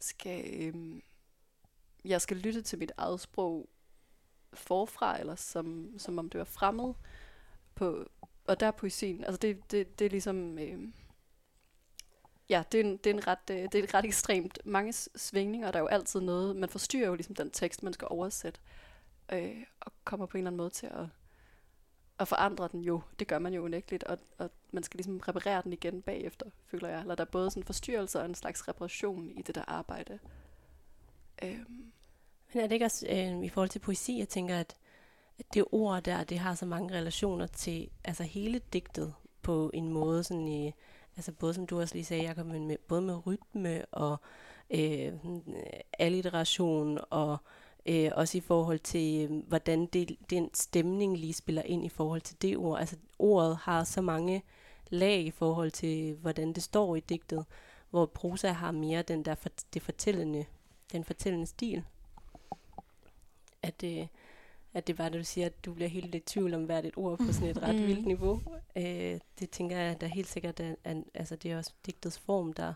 [0.00, 1.02] skal øhm,
[2.04, 3.68] jeg skal lytte til mit eget sprog
[4.54, 6.94] forfra, eller som, som om det var fremmed.
[7.74, 8.08] På,
[8.46, 10.94] og der er poesien, altså det, det, det er ligesom, øhm,
[12.48, 14.58] ja, det er, en, det, er en ret, øh, det er ret ekstremt.
[14.64, 18.08] Mange svingninger, der er jo altid noget, man forstyrrer jo ligesom den tekst, man skal
[18.10, 18.60] oversætte,
[19.32, 21.06] øh, og kommer på en eller anden måde til at
[22.24, 23.00] at forandre den jo.
[23.18, 26.88] Det gør man jo unægteligt, og, og man skal ligesom reparere den igen bagefter, føler
[26.88, 27.00] jeg.
[27.00, 30.18] Eller der er både sådan forstyrrelser og en slags reparation i det der arbejde.
[31.42, 31.92] Øhm.
[32.52, 34.76] Men er det ikke også øh, i forhold til poesi, jeg tænker, at,
[35.38, 39.88] at det ord der, det har så mange relationer til altså hele digtet på en
[39.88, 40.72] måde, sådan i,
[41.16, 44.16] altså både som du også lige sagde, Jacob, men med, både med rytme og
[44.70, 45.14] øh, øh
[45.98, 47.38] alliteration og
[47.86, 52.20] Øh, også i forhold til, øh, hvordan det, den stemning lige spiller ind i forhold
[52.20, 52.80] til det ord.
[52.80, 54.42] Altså ordet har så mange
[54.90, 57.44] lag i forhold til, hvordan det står i digtet,
[57.90, 60.44] hvor prosa har mere den der for, det fortællende,
[60.92, 61.84] den fortællende stil.
[63.62, 64.06] At, øh,
[64.74, 66.94] at det var, det du siger, at du bliver helt i tvivl om hvert et
[66.96, 67.86] ord på sådan et ret mm.
[67.86, 68.42] vildt niveau.
[68.76, 72.52] Øh, det tænker jeg, der helt sikkert er, er, altså det er også digtets form,
[72.52, 72.74] der,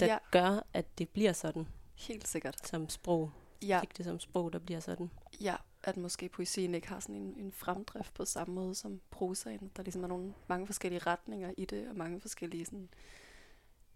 [0.00, 0.18] der ja.
[0.30, 1.66] gør, at det bliver sådan.
[1.94, 2.68] Helt sikkert.
[2.68, 3.30] Som sprog
[3.62, 3.80] ja.
[3.96, 5.10] det som sprog, der bliver sådan.
[5.40, 9.70] Ja, at måske poesien ikke har sådan en, en fremdrift på samme måde som prosaen.
[9.76, 12.88] Der ligesom er nogle, mange forskellige retninger i det, og mange forskellige sådan,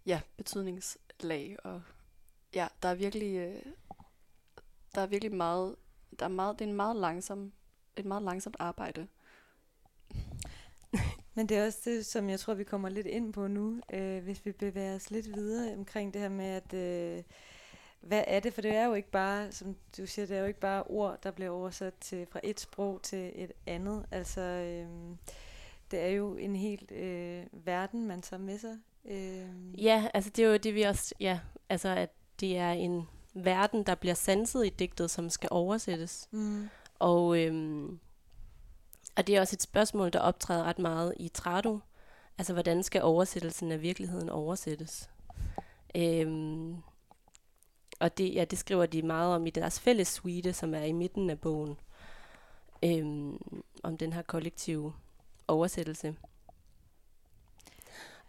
[0.05, 1.57] ja, betydningslag.
[1.63, 1.81] Og
[2.55, 3.61] ja, der er virkelig, øh,
[4.95, 5.75] der er virkelig meget,
[6.19, 7.53] der er meget, det er en meget langsom,
[7.95, 9.07] et meget langsomt arbejde.
[11.35, 14.23] Men det er også det, som jeg tror, vi kommer lidt ind på nu, øh,
[14.23, 17.23] hvis vi bevæger os lidt videre omkring det her med, at øh,
[18.01, 18.53] hvad er det?
[18.53, 21.21] For det er jo ikke bare, som du siger, det er jo ikke bare ord,
[21.23, 24.05] der bliver oversat til, fra et sprog til et andet.
[24.11, 24.87] Altså, øh,
[25.91, 28.77] det er jo en helt øh, verden, man tager med sig.
[29.05, 29.83] Øh.
[29.83, 32.09] Ja, altså det er jo det, vi også, ja, altså at
[32.39, 36.27] det er en verden, der bliver sanset i digtet, som skal oversættes.
[36.31, 36.69] Mm.
[36.99, 37.99] Og, øhm,
[39.15, 41.79] og det er også et spørgsmål, der optræder ret meget i Trado.
[42.37, 45.09] Altså, hvordan skal oversættelsen af virkeligheden oversættes?
[45.95, 46.75] Øhm,
[47.99, 50.91] og det, ja, det skriver de meget om i deres fælles suite, som er i
[50.91, 51.77] midten af bogen.
[52.83, 54.93] Øhm, om den her kollektive
[55.47, 56.15] oversættelse.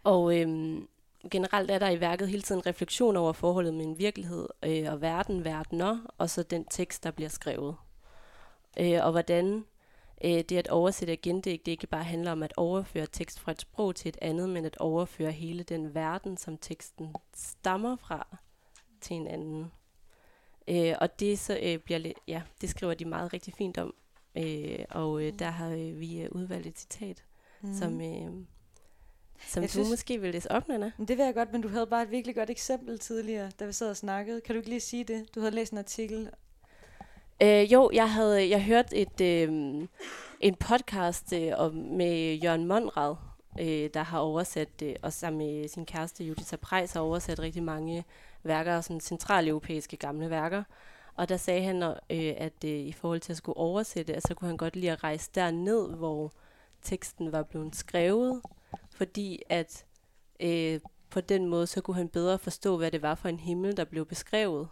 [0.03, 0.87] Og øhm,
[1.31, 5.45] generelt er der i værket hele tiden refleksion over forholdet mellem virkelighed øh, og verden,
[5.45, 7.75] verdener, og så den tekst, der bliver skrevet.
[8.79, 9.65] Øh, og hvordan
[10.23, 13.61] øh, det at oversætte agendigt, det ikke bare handler om at overføre tekst fra et
[13.61, 18.37] sprog til et andet, men at overføre hele den verden, som teksten stammer fra,
[19.01, 19.71] til en anden.
[20.67, 23.93] Øh, og det så øh, bliver lidt, ja, det skriver de meget rigtig fint om.
[24.37, 27.23] Øh, og øh, der har øh, vi øh, udvalgt et citat,
[27.61, 27.73] mm.
[27.73, 28.31] som, øh,
[29.47, 30.91] som Jeg du synes- måske vil læse op, Nana.
[30.97, 33.71] Det vil jeg godt, men du havde bare et virkelig godt eksempel tidligere, da vi
[33.73, 34.41] sad og snakkede.
[34.41, 35.35] Kan du ikke lige sige det?
[35.35, 36.29] Du havde læst en artikel.
[37.43, 39.49] Øh, jo, jeg havde jeg hørte et øh,
[40.39, 43.15] en podcast øh, om, med Jørgen Monrad,
[43.59, 47.63] øh, der har oversat, øh, og sammen med sin kæreste Judith Preis har oversat rigtig
[47.63, 48.05] mange
[48.43, 50.63] værker, sådan centraleuropæiske gamle værker.
[51.15, 54.33] Og der sagde han, øh, at øh, i forhold til at skulle oversætte, at så
[54.33, 56.33] kunne han godt lide at rejse derned, hvor
[56.81, 58.41] teksten var blevet skrevet,
[58.91, 59.85] fordi at
[60.39, 63.77] øh, på den måde, så kunne han bedre forstå, hvad det var for en himmel,
[63.77, 64.67] der blev beskrevet.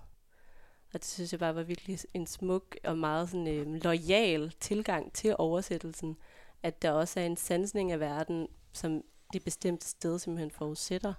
[0.94, 5.14] Og det synes jeg bare var virkelig en smuk og meget sådan, øh, lojal tilgang
[5.14, 6.18] til oversættelsen.
[6.64, 9.04] At der også er en sansning af verden, som
[9.34, 11.14] det bestemte sted simpelthen forudsætter.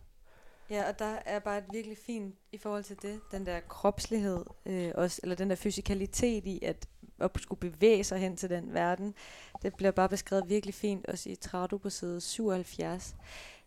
[0.70, 4.44] Ja, og der er bare et virkelig fint i forhold til det, den der kropslighed,
[4.66, 8.74] øh, også, eller den der fysikalitet i at, at skulle bevæge sig hen til den
[8.74, 9.14] verden.
[9.62, 13.14] Det bliver bare beskrevet virkelig fint, også i Trado på side 77.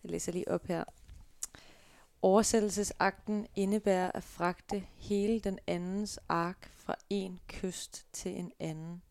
[0.04, 0.84] Jeg læser lige op her.
[2.22, 9.02] Oversættelsesakten indebærer at fragte hele den andens ark fra en kyst til en anden.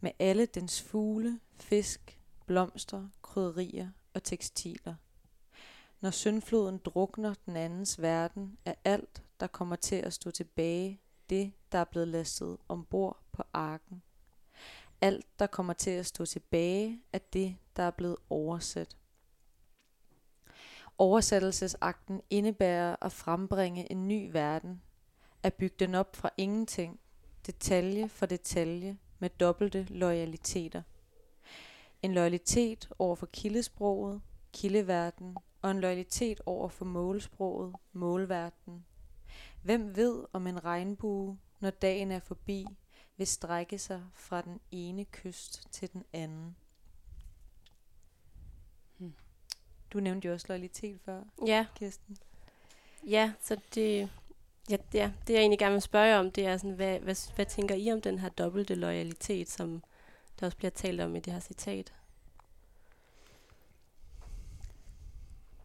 [0.00, 4.94] Med alle dens fugle, fisk, blomster, krydderier og tekstiler.
[6.04, 11.52] Når syndfloden drukner den andens verden, er alt, der kommer til at stå tilbage, det,
[11.72, 14.02] der er blevet lastet ombord på arken.
[15.00, 18.96] Alt, der kommer til at stå tilbage, er det, der er blevet oversat.
[20.98, 24.82] Oversættelsesakten indebærer at frembringe en ny verden,
[25.42, 27.00] at bygge den op fra ingenting,
[27.46, 30.82] detalje for detalje, med dobbelte loyaliteter.
[32.02, 38.84] En loyalitet over for kildesproget, kildeverden, og en loyalitet over for målsproget, målverden.
[39.62, 42.66] Hvem ved, om en regnbue, når dagen er forbi,
[43.16, 46.56] vil strække sig fra den ene kyst til den anden.
[48.98, 49.14] Hmm.
[49.92, 52.16] Du nævnte jo også loyalitet før, Ja, Kirsten.
[53.06, 54.10] ja så det,
[54.70, 57.34] ja, ja, det jeg egentlig gerne vil spørge jer om, det er sådan, hvad, hvad,
[57.34, 59.82] hvad tænker I om den her dobbelte loyalitet, som
[60.40, 61.92] der også bliver talt om i det her citat?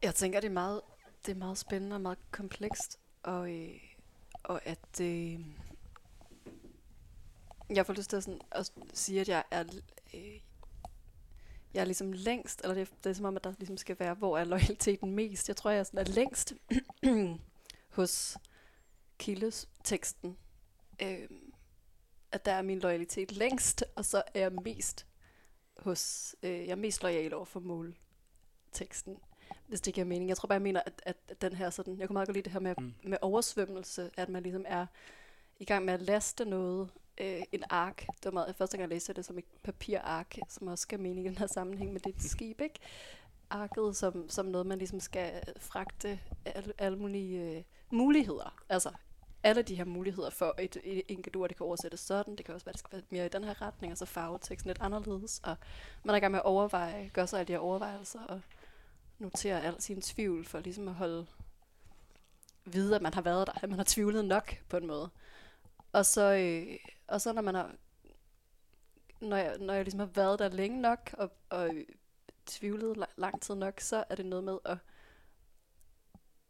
[0.01, 0.81] Jeg tænker, det er meget,
[1.25, 3.81] det er meget spændende og meget komplekst, og, øh,
[4.43, 5.39] og at øh,
[7.69, 9.63] jeg får lyst til at, sådan, at sige, at jeg er,
[10.13, 10.39] øh,
[11.73, 14.13] jeg er ligesom længst, eller det, det er som om, at der ligesom skal være,
[14.13, 15.47] hvor er loyaliteten mest.
[15.47, 16.53] Jeg tror, jeg er, sådan, er længst
[17.97, 18.37] hos
[19.17, 20.37] Kildes teksten.
[21.01, 21.29] Øh,
[22.31, 25.05] at der er min loyalitet længst, og så er jeg mest
[25.77, 29.17] hos, øh, jeg er mest lojal over for målteksten
[29.69, 30.29] hvis det giver mening.
[30.29, 32.43] Jeg tror bare, jeg mener, at, at den her sådan, jeg kunne meget godt lide
[32.43, 32.93] det her med, Mm.
[33.03, 34.85] med oversvømmelse, at man ligesom er
[35.59, 36.89] i gang med at laste noget,
[37.21, 37.97] øh, en ark.
[38.07, 41.25] Det var meget, første gang jeg læste det som et papirark, som også skal mening
[41.25, 42.79] i den her sammenhæng, men det et skib, ikke?
[43.49, 48.55] Arket som, som noget, man ligesom skal fragte alle, alle mulige øh, muligheder.
[48.69, 48.91] Altså,
[49.43, 52.53] alle de her muligheder for et, et enkelt ord, det kan oversættes sådan, det kan
[52.53, 55.41] også være, det skal være mere i den her retning, og så farveteksten lidt anderledes,
[55.43, 55.55] og
[56.03, 58.41] man er i gang med at overveje, gøre sig alle de her overvejelser, og
[59.19, 61.27] notere al sin tvivl, for ligesom at holde
[62.65, 65.09] vide, at man har været der, at man har tvivlet nok på en måde.
[65.91, 67.71] Og så, øh, og så når man har,
[69.21, 71.69] når jeg, når jeg ligesom har været der længe nok, og, og
[72.45, 74.77] tvivlet la- lang tid nok, så er det noget med at,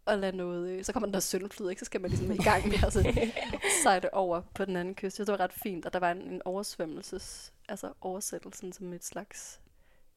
[0.08, 1.80] at lade noget, øh, så kommer den der syndflyd, ikke?
[1.80, 3.30] så skal man ligesom i gang med at så
[3.84, 5.20] sejle over på den anden kyst.
[5.20, 9.04] Jeg det var ret fint, at der var en, en oversvømmelses, altså oversættelsen som et
[9.04, 9.60] slags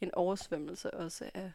[0.00, 1.52] en oversvømmelse også af,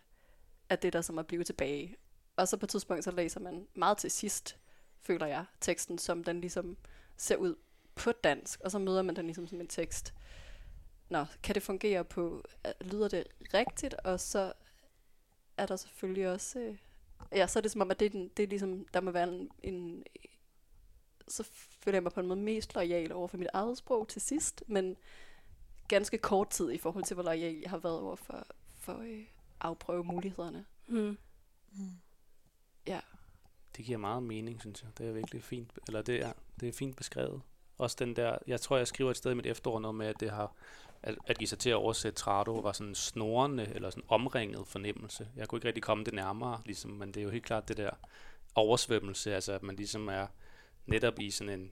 [0.69, 1.95] af det, der som er blevet tilbage.
[2.35, 4.57] Og så på et tidspunkt, så læser man meget til sidst,
[4.99, 6.77] føler jeg, teksten, som den ligesom
[7.17, 7.55] ser ud
[7.95, 10.13] på dansk, og så møder man den ligesom som en tekst.
[11.09, 14.53] Nå, kan det fungere på, øh, lyder det rigtigt, og så
[15.57, 16.77] er der selvfølgelig også, øh,
[17.31, 19.49] ja, så er det som om, at det, det er ligesom, der må være en,
[19.63, 20.03] en
[21.27, 21.43] så
[21.79, 24.63] føler jeg mig på en måde mest lojal over for mit eget sprog til sidst,
[24.67, 24.97] men
[25.87, 28.47] ganske kort tid i forhold til, hvor lojal jeg har været over for,
[28.79, 29.25] for øh,
[29.59, 30.65] afprøve mulighederne.
[30.87, 31.17] Mm.
[31.71, 31.91] Mm.
[32.87, 32.99] Ja.
[33.77, 34.89] Det giver meget mening, synes jeg.
[34.97, 37.41] Det er virkelig fint, eller det er, det er fint beskrevet.
[37.77, 40.19] Også den der, jeg tror, jeg skriver et sted i mit efterår noget med, at
[40.19, 40.55] det har,
[41.03, 44.67] at, at give sig til at oversætte Trado var sådan en snorende, eller sådan omringet
[44.67, 45.27] fornemmelse.
[45.35, 47.77] Jeg kunne ikke rigtig komme det nærmere, ligesom, men det er jo helt klart det
[47.77, 47.89] der
[48.55, 50.27] oversvømmelse, altså at man ligesom er
[50.85, 51.71] netop i sådan en,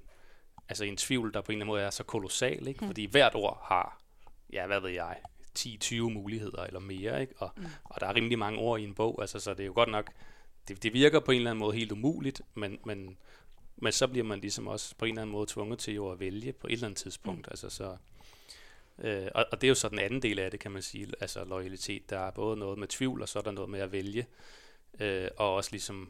[0.69, 2.81] altså en tvivl, der på en eller anden måde er så kolossal, ikke?
[2.81, 2.87] Mm.
[2.87, 4.01] Fordi hvert ord har,
[4.53, 5.21] ja, hvad ved jeg,
[5.59, 7.33] 10-20 muligheder eller mere, ikke?
[7.37, 7.65] Og, mm.
[7.83, 9.91] og der er rimelig mange ord i en bog, altså, så det er jo godt
[9.91, 10.11] nok,
[10.67, 13.17] det, det virker på en eller anden måde helt umuligt, men, men,
[13.77, 16.19] men så bliver man ligesom også på en eller anden måde tvunget til jo at
[16.19, 17.51] vælge på et eller andet tidspunkt, mm.
[17.51, 17.97] altså så...
[18.99, 21.07] Øh, og, og det er jo så den anden del af det, kan man sige,
[21.21, 22.09] altså loyalitet.
[22.09, 24.27] Der er både noget med tvivl, og så er der noget med at vælge,
[24.99, 26.09] øh, og også ligesom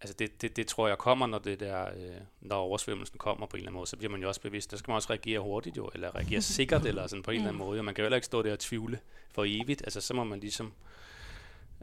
[0.00, 3.56] altså det, det, det tror jeg kommer, når det der, øh, når oversvømmelsen kommer på
[3.56, 5.40] en eller anden måde, så bliver man jo også bevidst, der skal man også reagere
[5.40, 8.02] hurtigt jo, eller reagere sikkert, eller sådan på en eller anden måde, og man kan
[8.02, 8.98] jo heller ikke stå der og tvivle
[9.30, 10.72] for evigt, altså så må man ligesom,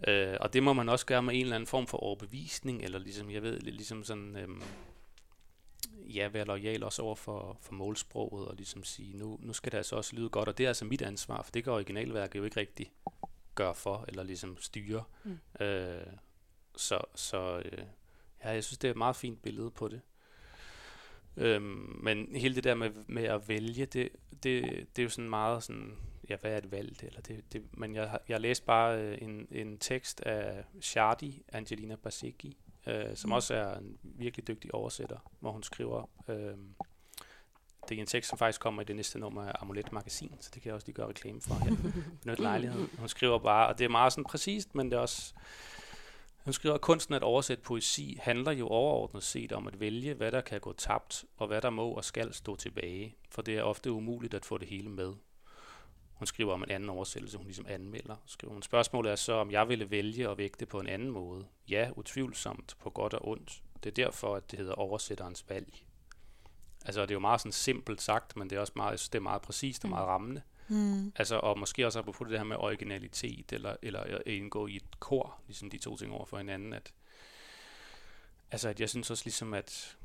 [0.07, 2.99] øh, og det må man også gøre med en eller anden form for overbevisning, eller
[2.99, 4.47] ligesom, jeg ved, ligesom sådan, øh,
[6.15, 9.77] ja, være lojal også over for, for målsproget, og ligesom sige, nu, nu skal det
[9.77, 12.43] altså også lyde godt, og det er altså mit ansvar, for det kan originalværket jo
[12.43, 12.91] ikke rigtig
[13.55, 15.03] gøre for, eller ligesom styre.
[15.23, 15.65] Mm.
[15.65, 16.05] Øh,
[16.77, 17.83] så så øh,
[18.43, 20.01] Ja, jeg synes, det er et meget fint billede på det.
[21.37, 24.09] Øhm, men hele det der med, med at vælge, det,
[24.43, 24.63] det,
[24.95, 25.97] det er jo sådan meget sådan,
[26.29, 27.03] ja, hvad er et valg?
[27.03, 31.95] Eller det, det, men jeg, jeg læste bare øh, en, en tekst af Shardi, Angelina
[31.95, 33.33] Basicki, øh, som mm.
[33.33, 36.57] også er en virkelig dygtig oversætter, hvor hun skriver, øh,
[37.89, 40.49] det er en tekst, som faktisk kommer i det næste nummer af Amulet Magasin, så
[40.53, 41.75] det kan jeg også lige gøre reklame for her.
[42.23, 42.89] Benytte lejligheden.
[42.99, 45.33] Hun skriver bare, og det er meget sådan præcist, men det er også,
[46.43, 50.31] hun skriver, at kunsten at oversætte poesi handler jo overordnet set om at vælge, hvad
[50.31, 53.63] der kan gå tabt, og hvad der må og skal stå tilbage, for det er
[53.63, 55.13] ofte umuligt at få det hele med.
[56.13, 58.15] Hun skriver om en anden oversættelse, hun ligesom anmelder.
[58.25, 61.45] Skriver hun, spørgsmålet er så, om jeg ville vælge at vægte på en anden måde.
[61.69, 63.63] Ja, utvivlsomt, på godt og ondt.
[63.83, 65.73] Det er derfor, at det hedder oversætterens valg.
[66.85, 69.23] Altså, det er jo meget sådan simpelt sagt, men det er også meget, det er
[69.23, 70.41] meget præcist og meget rammende.
[70.67, 71.13] Mm.
[71.15, 74.99] Altså, og måske også på det her med originalitet, eller, eller at indgå i et
[74.99, 76.93] kor, ligesom de to ting over for hinanden, at,
[78.51, 79.97] altså, at jeg synes også ligesom, at,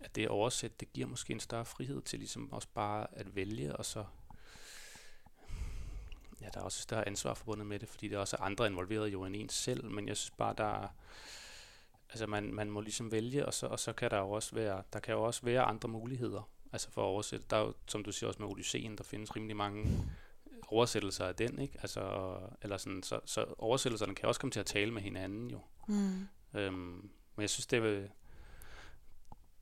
[0.00, 3.76] at det oversæt, det giver måske en større frihed til ligesom også bare at vælge,
[3.76, 4.04] og så,
[6.40, 9.12] ja, der er også større ansvar forbundet med det, fordi der er også andre involveret
[9.12, 10.88] jo end en selv, men jeg synes bare, der er,
[12.10, 14.82] altså man, man må ligesom vælge, og så, og så kan der jo også være,
[14.92, 16.48] der kan jo også være andre muligheder.
[16.72, 17.46] Altså for at oversætte.
[17.50, 19.86] Der er jo, som du siger også med Odysseen, der findes rimelig mange
[20.68, 21.78] oversættelser af den, ikke?
[21.82, 25.60] Altså, eller sådan, så, så oversættelserne kan også komme til at tale med hinanden jo.
[25.88, 26.28] Mm.
[26.54, 28.00] Øhm, men jeg synes, det er,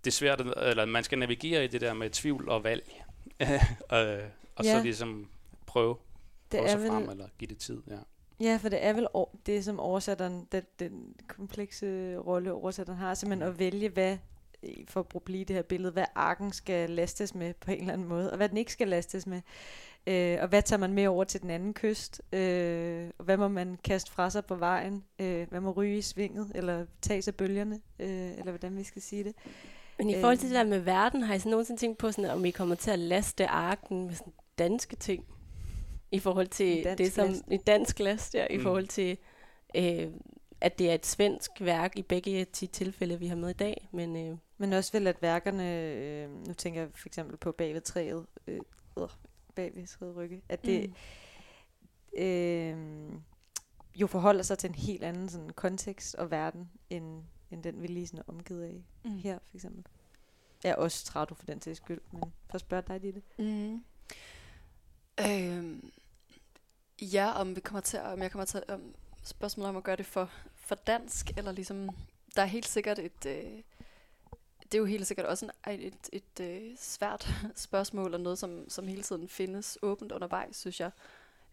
[0.05, 3.05] det er svært, eller man skal navigere i det der med tvivl og valg.
[3.89, 3.99] og,
[4.57, 4.79] og ja.
[4.79, 5.31] så ligesom
[5.67, 5.97] prøve,
[6.53, 7.99] det prøve sig vel, frem, eller give det tid, ja.
[8.41, 9.07] Ja, for det er vel
[9.47, 13.53] det, som oversætteren, den, den komplekse rolle oversætteren har, simpelthen mm.
[13.53, 14.19] at vælge, hvad
[14.89, 18.09] for at blive det her billede, hvad arken skal lastes med på en eller anden
[18.09, 19.41] måde, og hvad den ikke skal lastes med.
[20.07, 22.23] Øh, og hvad tager man med over til den anden kyst?
[22.33, 25.05] Øh, og hvad må man kaste fra sig på vejen?
[25.19, 29.03] Øh, hvad må ryge i svinget, eller tage sig bølgerne, øh, eller hvordan vi skal
[29.03, 29.35] sige det.
[29.99, 32.31] Men i forhold til det der med verden, har I så nogensinde tænkt på, sådan,
[32.31, 35.25] om I kommer til at laste arken med sådan danske ting?
[36.11, 38.61] I forhold til det som i dansk last, ja, mm.
[38.61, 39.19] i forhold til
[39.77, 40.09] øh,
[40.61, 43.89] at det er et svensk værk i begge de tilfælde, vi har med i dag.
[43.93, 47.81] Men, øh, men også vel, at værkerne, øh, nu tænker jeg for eksempel på bagved
[47.81, 48.61] træet, øh,
[48.99, 49.09] øh,
[49.55, 50.91] bagved træet rygge, at det
[52.17, 52.23] mm.
[52.23, 53.13] øh,
[53.95, 57.87] jo forholder sig til en helt anden sådan, kontekst og verden, end, end den vi
[57.87, 59.17] lige sådan er omgivet af mm.
[59.17, 59.85] her, for eksempel.
[60.65, 63.23] Jeg er også træt for den til skyld, men for at spørge dig, Ditte.
[63.39, 63.85] Mm.
[65.21, 65.91] Øhm,
[67.03, 68.95] ja, om vi kommer til, om jeg kommer til, om
[69.29, 71.91] spørgsmål om at gøre det for, for dansk, eller ligesom,
[72.37, 73.63] der er helt sikkert et, øh,
[74.63, 78.39] det er jo helt sikkert også en, et, et, et øh, svært spørgsmål, og noget,
[78.39, 80.91] som, som hele tiden findes åbent undervejs, synes jeg.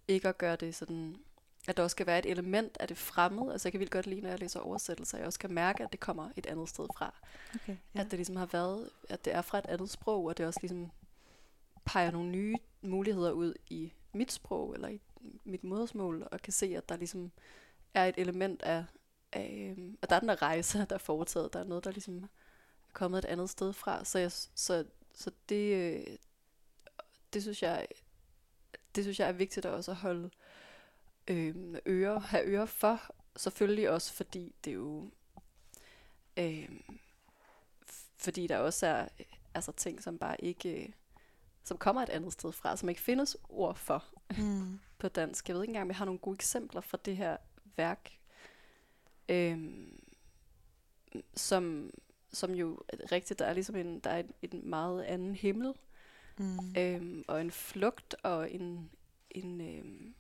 [0.07, 1.15] Ikke at gøre det sådan,
[1.67, 3.51] at der også skal være et element af det fremmede.
[3.51, 5.91] Altså jeg kan vildt godt lide, når jeg læser oversættelser, jeg også kan mærke, at
[5.91, 7.13] det kommer et andet sted fra.
[7.55, 7.99] Okay, ja.
[7.99, 10.59] At det ligesom har været, at det er fra et andet sprog, og det også
[10.61, 10.91] ligesom
[11.85, 15.01] peger nogle nye muligheder ud i mit sprog, eller i
[15.43, 17.31] mit modersmål, og kan se, at der ligesom
[17.95, 18.85] er et element af,
[19.33, 21.91] af øh, at der er den der rejse, der er foretaget, der er noget, der
[21.91, 22.27] ligesom er
[22.93, 24.05] kommet et andet sted fra.
[24.05, 26.17] Så, jeg, så, så det, øh,
[27.33, 27.87] det synes jeg,
[28.95, 30.29] det synes jeg er vigtigt også at holde
[31.27, 31.55] øh,
[31.87, 33.01] øre, have øre for.
[33.35, 35.11] Selvfølgelig også, fordi det er jo,
[36.37, 36.69] øh,
[38.17, 39.07] fordi der også er
[39.53, 40.93] altså ting, som bare ikke,
[41.63, 44.05] som kommer et andet sted fra, som ikke findes ord for
[44.37, 44.79] mm.
[44.99, 45.47] på dansk.
[45.47, 47.37] Jeg ved ikke engang, om jeg har nogle gode eksempler fra det her
[47.77, 48.11] værk,
[49.29, 49.87] øh,
[51.35, 51.91] som,
[52.31, 52.79] som jo
[53.11, 55.73] rigtigt, der er ligesom en, der er en, en meget anden himmel,
[56.37, 56.75] mm.
[56.77, 58.89] øhm, og en flugt, og en,
[59.31, 60.15] en øhm,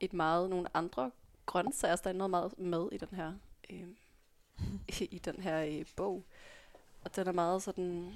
[0.00, 1.10] et meget, nogle andre
[1.46, 3.32] grøntsager, der er noget meget med i den her,
[3.70, 3.96] øhm,
[5.16, 6.24] i den her øh, bog.
[7.04, 8.12] Og den er meget sådan,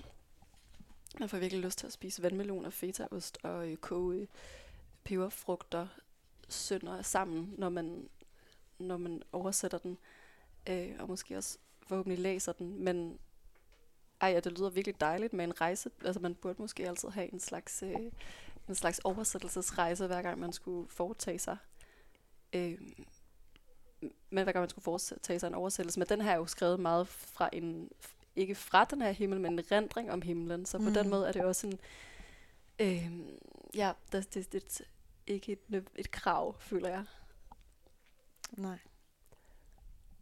[1.20, 4.28] man får virkelig lyst til at spise vandmelon og fetaost og øh, koge
[5.05, 5.86] peberfrugter
[6.49, 8.09] sønder sammen, når man,
[8.78, 9.98] når man oversætter den,
[10.68, 13.18] øh, og måske også forhåbentlig læser den, men
[14.20, 15.90] ej, ja, det lyder virkelig dejligt med en rejse.
[16.04, 18.12] Altså man burde måske altid have en slags, øh,
[18.68, 21.56] en slags oversættelsesrejse, hver gang man skulle foretage sig.
[22.52, 22.78] Øh,
[24.30, 25.98] men hver gang man skulle foretage sig en oversættelse.
[25.98, 27.90] Men den her er jo skrevet meget fra en,
[28.36, 30.66] ikke fra den her himmel, men en rendring om himlen.
[30.66, 30.94] Så på mm.
[30.94, 31.78] den måde er det også en,
[32.78, 33.10] øh,
[33.74, 34.82] ja, det, det, det
[35.26, 37.04] ikke et, et krav, føler jeg.
[38.53, 38.78] Nej.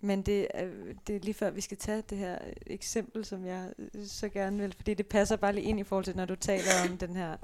[0.00, 0.70] Men det er,
[1.06, 4.58] det er lige før, vi skal tage det her eksempel, som jeg øh, så gerne
[4.58, 7.16] vil, fordi det passer bare lige ind i forhold til, når du taler om den
[7.16, 7.36] her...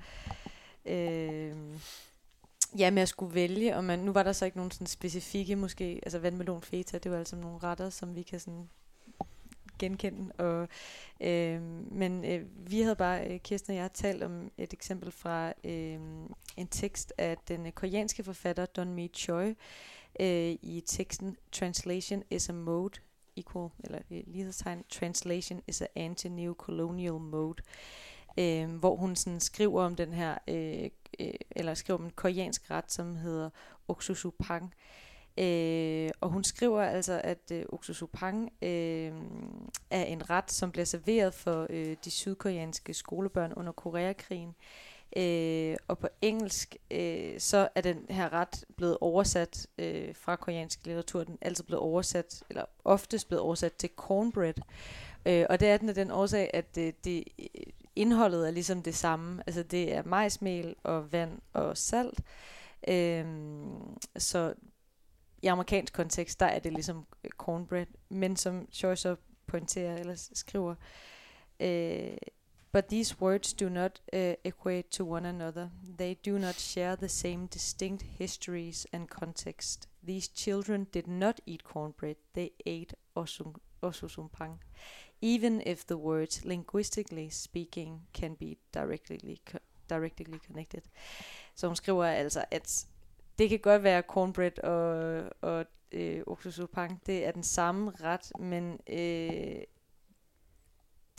[0.84, 1.56] Øh,
[2.78, 5.56] ja, med at skulle vælge, og man, nu var der så ikke nogen sådan specifikke,
[5.56, 8.68] måske, altså vandmelon feta, det var altså nogle retter, som vi kan sådan
[9.78, 10.32] genkende.
[10.32, 10.68] Og,
[11.20, 11.62] øh,
[11.92, 16.00] men øh, vi havde bare, øh, Kirsten og jeg, talt om et eksempel fra øh,
[16.56, 19.54] en tekst af den øh, koreanske forfatter Don Mi Choi,
[20.20, 23.00] øh, i teksten Translation is a mode
[23.36, 27.62] equal, eller øh, lighedstegn, Translation is a anti-neocolonial mode,
[28.38, 30.90] øh, hvor hun sådan skriver om den her, øh,
[31.20, 33.50] øh, eller skriver om en koreansk ret, som hedder
[33.88, 34.74] Oksusupang.
[35.38, 39.12] Øh, og hun skriver altså, at øh, Oksusupang øh,
[39.90, 44.48] er en ret, som bliver serveret for øh, de sydkoreanske skolebørn under Koreakrigen.
[44.48, 50.36] Øh, Øh, og på engelsk, øh, så er den her ret blevet oversat øh, fra
[50.36, 51.24] koreansk litteratur.
[51.24, 54.54] Den er altid blevet oversat, eller oftest blevet oversat til cornbread.
[55.26, 57.24] Øh, og det er den af den årsag, at øh, det, det
[57.96, 59.42] indholdet er ligesom det samme.
[59.46, 62.20] Altså det er majsmel og vand og salt.
[62.88, 63.26] Øh,
[64.16, 64.54] så
[65.42, 67.86] i amerikansk kontekst, der er det ligesom øh, cornbread.
[68.08, 70.74] Men som Joyce så pointerer eller skriver,
[71.60, 72.16] øh,
[72.72, 75.70] But these words do not uh, equate to one another.
[75.96, 79.88] They do not share the same distinct histories and context.
[80.06, 82.94] These children did not eat cornbread, they ate
[83.82, 84.58] osusumpang.
[85.20, 89.58] Even if the words, linguistically speaking, can be directly, co-
[89.88, 90.82] directly connected.
[91.54, 92.86] Så hun skriver altså, at
[93.38, 98.80] det kan godt være cornbread og, og øh, osusumpang, det er den samme ret, men
[98.90, 99.62] øh,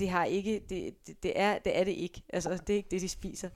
[0.02, 2.24] det har ikke, det, det, det, er, det er det ikke.
[2.30, 3.50] Altså, det er ikke det, de spiser.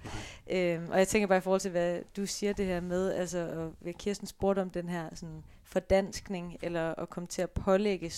[0.50, 3.52] Øhm, og jeg tænker bare i forhold til, hvad du siger det her med, altså,
[3.56, 8.12] og hvad Kirsten spurgte om den her sådan, fordanskning, eller at komme til at pålægge,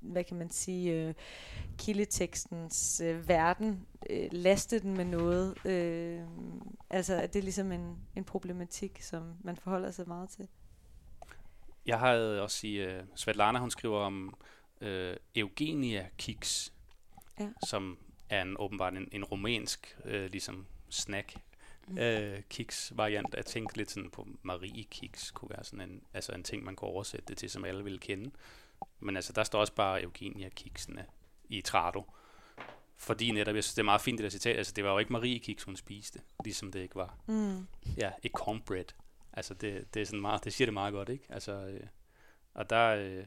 [0.00, 1.14] hvad kan man sige, øh,
[1.78, 5.66] kildetekstens øh, verden, øh, laste den med noget.
[5.66, 6.20] Øh,
[6.90, 10.48] altså, at det er ligesom en, en problematik, som man forholder sig meget til.
[11.86, 14.34] Jeg har også i øh, Svetlana, hun skriver om
[14.80, 16.72] øh, Eugenia Kiks,
[17.40, 17.48] ja.
[17.66, 17.98] som
[18.28, 21.34] er en, åbenbart en, en romansk øh, ligesom snack
[21.88, 21.98] mm.
[21.98, 23.34] øh, kiks variant.
[23.34, 26.76] Jeg tænkte lidt sådan på Marie Kiks, kunne være sådan en, altså en ting, man
[26.76, 28.30] kunne oversætte det til, som alle ville kende.
[29.00, 31.06] Men altså, der står også bare Eugenia Kiksene
[31.48, 32.02] i Trado.
[32.96, 34.98] Fordi netop, jeg synes, det er meget fint det der citat, altså det var jo
[34.98, 37.18] ikke Marie Kiks, hun spiste, ligesom det ikke var.
[37.26, 37.66] Mm.
[37.96, 38.84] Ja, ikke cornbread.
[39.32, 41.24] Altså det, det, er sådan meget, det siger det meget godt, ikke?
[41.28, 41.86] Altså, øh,
[42.54, 43.24] og der, øh,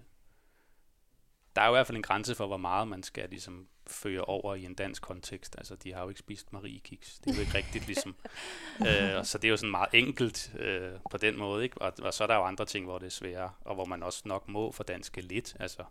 [1.56, 4.22] der er jo i hvert fald en grænse for, hvor meget man skal ligesom føre
[4.22, 5.56] over i en dansk kontekst.
[5.58, 7.20] Altså, de har jo ikke spist Marie Kiks.
[7.20, 8.16] Det er jo ikke rigtigt, ligesom.
[8.88, 11.82] øh, så det er jo sådan meget enkelt øh, på den måde, ikke?
[11.82, 14.04] Og, og, så er der jo andre ting, hvor det er sværere, og hvor man
[14.04, 15.84] også nok må for danske lidt, altså.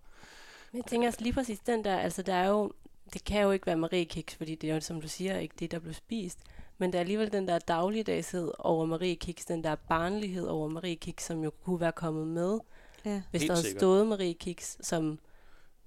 [0.73, 2.73] Men jeg tænker også lige præcis den der, altså der er jo,
[3.13, 5.55] det kan jo ikke være Marie Kiks, fordi det er jo, som du siger, ikke
[5.59, 6.39] det, der blev spist.
[6.79, 10.97] Men der er alligevel den der dagligdagshed over Marie Kiks, den der barnlighed over Marie
[10.97, 12.59] Kiks, som jo kunne være kommet med,
[13.05, 13.23] ja.
[13.31, 13.81] hvis Helt der havde sikkert.
[13.81, 15.19] stået Marie Kiks, som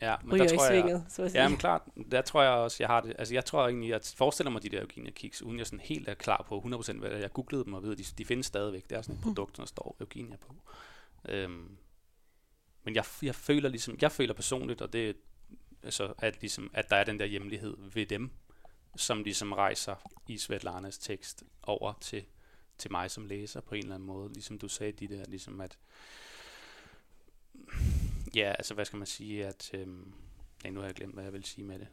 [0.04, 1.41] Ja, men ryger der i tror jeg, svinget, så at sige.
[1.41, 1.82] Ja, men klart.
[2.12, 3.16] Der tror jeg også, jeg har det.
[3.20, 6.10] Altså, jeg tror egentlig, jeg forestiller mig de der Eugenia Kiks, uden jeg sådan helt
[6.10, 7.22] er klar på 100% hvad det er.
[7.22, 8.89] Jeg googlede dem og ved, at de, de findes stadigvæk.
[8.89, 10.56] Det er sådan et produkt, der står Eugenia på.
[11.30, 11.78] Øhm,
[12.84, 15.16] men jeg, jeg føler ligesom, jeg føler personligt, og det
[15.84, 18.32] altså, at, ligesom, at der er den der hjemlighed ved dem,
[18.95, 19.95] som ligesom rejser
[20.28, 22.26] i Svetlanas tekst over til,
[22.78, 24.34] til mig som læser på en eller anden måde.
[24.34, 25.78] Ligesom du sagde, de der, ligesom at,
[28.36, 30.14] ja, altså hvad skal man sige, at, øhm,
[30.64, 31.88] nej, nu har jeg glemt, hvad jeg vil sige med det.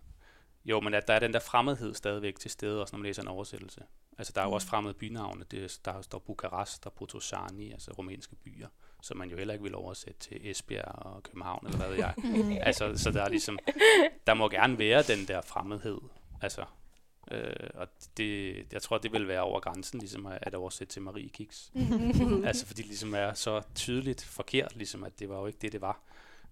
[0.64, 3.22] Jo, men at der er den der fremmedhed stadigvæk til stede, også når man læser
[3.22, 3.82] en oversættelse.
[4.18, 5.44] Altså, der er jo også fremmede bynavne.
[5.50, 8.68] Det, der står Bukarest og Potosani, altså rumænske byer,
[9.02, 12.14] som man jo heller ikke vil oversætte til Esbjerg og København, eller hvad ved jeg.
[12.68, 13.58] altså, så der er ligesom,
[14.26, 16.00] der må gerne være den der fremmedhed.
[16.42, 16.64] Altså,
[17.30, 21.02] øh, og det, jeg tror, det vil være over grænsen, ligesom at, at oversætte til
[21.02, 21.72] Marie Kiks.
[22.44, 25.72] altså, fordi det ligesom er så tydeligt forkert, ligesom at det var jo ikke det,
[25.72, 26.00] det var.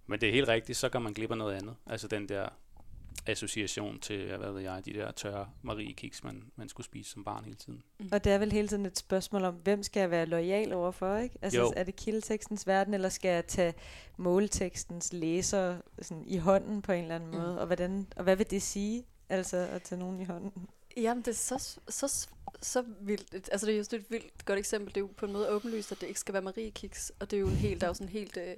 [0.09, 1.75] Men det er helt rigtigt, så kan man glip af noget andet.
[1.87, 2.49] Altså den der
[3.27, 7.23] association til, hvad ved jeg, de der tørre Marie Kiks, man, man skulle spise som
[7.23, 7.83] barn hele tiden.
[8.11, 11.17] Og det er vel hele tiden et spørgsmål om, hvem skal jeg være lojal overfor,
[11.17, 11.37] ikke?
[11.41, 11.73] Altså, Jo.
[11.75, 13.73] er det kildetekstens verden, eller skal jeg tage
[14.17, 17.37] måltekstens læser sådan, i hånden på en eller anden Mm.
[17.37, 17.59] måde?
[17.59, 20.67] Og, hvordan, og hvad vil det sige, altså at tage nogen i hånden?
[20.97, 22.27] Jamen, det er så, så,
[22.61, 23.49] så vildt.
[23.51, 24.87] Altså, det er jo et vildt godt eksempel.
[24.89, 27.11] Det er jo på en måde åbenlyst, at det ikke skal være Marie Kiks.
[27.19, 28.55] Og det er jo en helt, der er jo sådan en helt øh,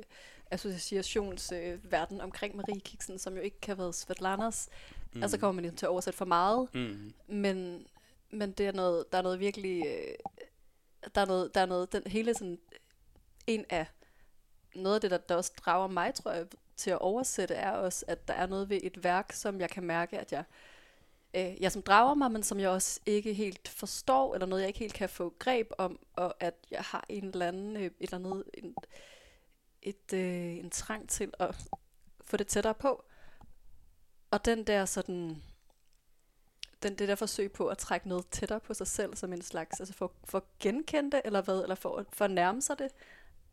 [0.52, 4.70] associationsverden øh, omkring Marie Kiksen, som jo ikke kan været Svetlanas.
[5.14, 5.24] Mm.
[5.24, 6.76] Altså kommer man ligesom til at oversætte for meget.
[6.76, 7.14] Mm.
[7.28, 7.88] Men,
[8.30, 10.16] men det er noget, der er noget virkelig, øh,
[11.16, 12.60] der er noget, der er noget, den hele sådan,
[13.48, 13.86] en af,
[14.76, 16.46] noget af det, der, der også drager mig, tror jeg,
[16.76, 19.84] til at oversætte, er også, at der er noget ved et værk, som jeg kan
[19.84, 20.44] mærke, at jeg,
[21.34, 24.68] øh, jeg som drager mig, men som jeg også ikke helt forstår, eller noget, jeg
[24.68, 27.94] ikke helt kan få greb om, og at jeg har en eller anden, øh, et
[28.00, 28.76] eller andet, en,
[29.82, 31.56] et, øh, en trang til at
[32.26, 33.04] få det tættere på.
[34.32, 35.44] Og den der sådan,
[36.84, 39.80] den, det der forsøg på at trække noget tættere på sig selv som en slags,
[39.80, 42.92] altså for, for at genkende det, eller hvad, eller for, for at nærme sig det,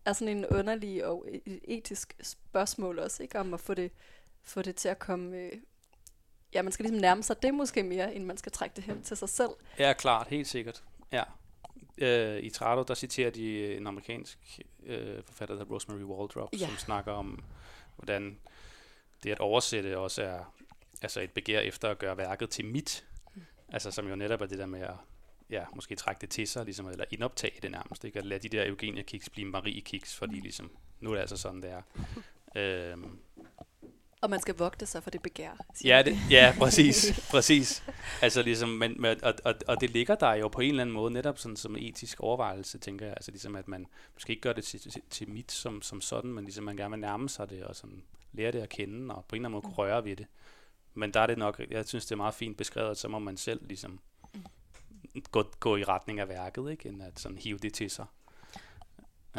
[0.04, 3.38] er sådan en underlig og e, e, etisk spørgsmål også, ikke?
[3.38, 3.92] Om at få det,
[4.42, 5.52] få det til at komme, øh,
[6.54, 9.02] ja, man skal ligesom nærme sig det måske mere, end man skal trække det hen
[9.02, 9.50] til sig selv.
[9.78, 10.84] Ja, klart, helt sikkert.
[11.12, 11.22] Ja.
[11.98, 14.38] Øh, I Trado, der citerer de en amerikansk
[14.86, 16.58] øh, forfatter, der hedder Rosemary Waldrop, Ja.
[16.58, 17.44] som snakker om,
[17.96, 18.38] hvordan
[19.22, 20.54] det at oversætte også er
[21.02, 23.04] altså et begær efter at gøre værket til mit.
[23.68, 24.94] Altså som jo netop er det der med at
[25.50, 28.04] ja, måske trække det til sig, ligesom, eller indoptage det nærmest.
[28.04, 28.18] Ikke?
[28.18, 30.70] At lade de der Eugenia Kiks blive Marie Kiks, fordi ligesom,
[31.00, 31.82] nu er det altså sådan, det er.
[32.56, 33.18] Øhm,
[34.20, 35.50] Og man skal vogte sig for det begær.
[35.84, 36.10] Ja, de.
[36.10, 37.84] det, ja præcis, præcis.
[38.22, 40.94] Altså ligesom, men, men, og, og, og det ligger der jo på en eller anden
[40.94, 43.14] måde, netop sådan som etisk overvejelse, tænker jeg.
[43.16, 46.32] Altså ligesom, at man måske ikke gør det til, til, til mit som, som sådan,
[46.32, 48.02] men ligesom man gerne vil nærme sig det, og sådan
[48.32, 50.26] lære det at kende, og på en eller anden måde kunne røre ved det.
[50.94, 53.18] Men der er det nok, jeg synes, det er meget fint beskrevet, at så må
[53.18, 54.00] man selv ligesom
[55.30, 56.88] gå, gå i retning af værket, ikke?
[56.88, 58.06] end at sådan hive det til sig.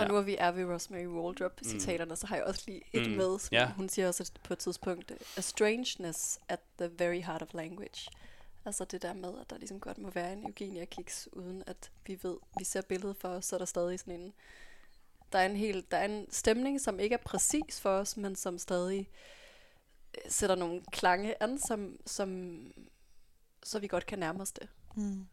[0.02, 3.18] Og nu hvor vi er ved Rosemary Waldrop-citaterne, så har jeg også lige et Mm.
[3.18, 3.40] med.
[3.40, 3.72] Som Ja.
[3.72, 8.10] Hun siger også på et tidspunkt, a strangeness at the very heart of language.
[8.66, 11.92] Altså det der med, at der ligesom godt må være en Eugenia Kiks, uden at
[12.08, 14.34] vi ved, vi ser billedet for os, så er der stadig sådan en,
[15.32, 18.36] der er en hel, der er en stemning, som ikke er præcis for os, men
[18.36, 19.10] som stadig
[20.18, 22.58] øh, sætter nogle klange an, som, som,
[23.64, 25.28] så vi godt kan nærme os det, Mm.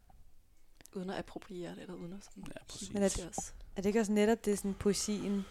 [0.95, 2.93] uden at appropriere det, eller uden at sådan Ja, præcis.
[2.93, 3.55] Men at- til os.
[3.77, 5.45] Er det ikke også netop det, sådan poesien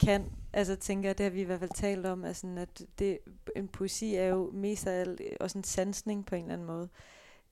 [0.00, 0.24] kan?
[0.52, 3.18] Altså tænker jeg, det har vi i hvert fald talt om, at, sådan, at det,
[3.56, 6.66] en poesi er jo mest af alt øh, også en sansning på en eller anden
[6.66, 6.88] måde.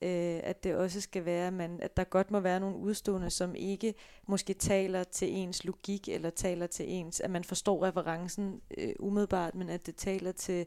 [0.01, 3.55] Øh, at det også skal være, man, at der godt må være nogle udstående, som
[3.55, 3.93] ikke
[4.27, 9.55] måske taler til ens logik, eller taler til ens, at man forstår referencen øh, umiddelbart,
[9.55, 10.65] men at det taler til, øh,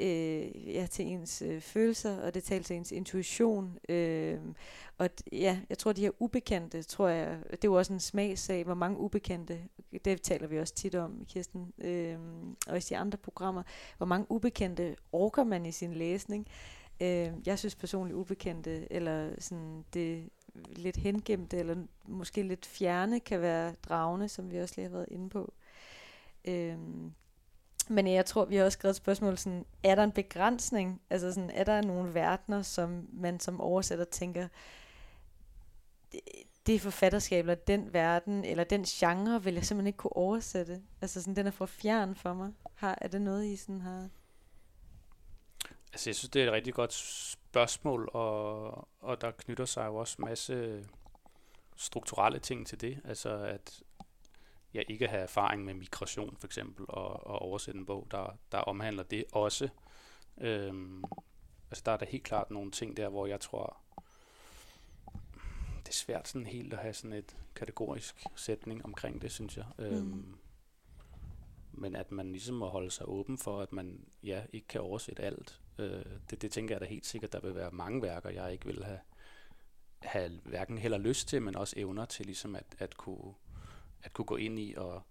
[0.00, 3.78] øh, ja, til ens øh, følelser, og det taler til ens intuition.
[3.88, 4.38] Øh,
[4.98, 8.64] og ja, jeg tror, de her ubekendte, tror jeg, det er jo også en smagsag,
[8.64, 9.58] hvor mange ubekendte,
[10.04, 12.18] det taler vi også tit om, Kirsten, øh,
[12.68, 13.62] og i de andre programmer,
[13.96, 16.46] hvor mange ubekendte orker man i sin læsning.
[17.00, 20.30] Øh, jeg synes personligt ubekendte, eller sådan det
[20.76, 25.08] lidt hengemte, eller måske lidt fjerne, kan være dragende, som vi også lige har været
[25.10, 25.52] inde på.
[26.44, 26.78] Øh,
[27.90, 31.00] men jeg tror, vi har også skrevet et spørgsmål, sådan, er der en begrænsning?
[31.10, 34.48] Altså sådan, er der nogle verdener, som man som oversætter tænker,
[36.12, 36.20] det,
[36.66, 40.82] det forfatterskab, eller den verden, eller den genre, vil jeg simpelthen ikke kunne oversætte.
[41.00, 42.52] Altså sådan, den er for fjern for mig.
[42.74, 44.08] Har, er det noget, I sådan har...
[45.92, 49.96] Altså, jeg synes, det er et rigtig godt spørgsmål, og, og der knytter sig jo
[49.96, 50.84] også masse
[51.76, 53.00] strukturelle ting til det.
[53.04, 53.82] Altså, at
[54.74, 58.58] ja, ikke have erfaring med migration for eksempel, og, og oversætte en bog, der, der
[58.58, 59.68] omhandler det også.
[60.40, 61.04] Øhm,
[61.70, 63.76] altså der er der helt klart nogle ting der, hvor jeg tror,
[65.78, 69.66] det er svært sådan helt at have sådan et kategorisk sætning omkring det, synes jeg.
[69.78, 69.84] Mm.
[69.84, 70.36] Øhm,
[71.72, 75.22] men at man ligesom må holde sig åben for, at man ja, ikke kan oversætte
[75.22, 75.60] alt.
[75.78, 78.66] Øh, det, det tænker jeg da helt sikkert, der vil være mange værker, jeg ikke
[78.66, 79.00] vil have,
[79.98, 83.34] have hverken heller lyst til, men også evner til ligesom at, at, kunne,
[84.04, 84.74] at kunne gå ind i.
[84.76, 85.02] Og,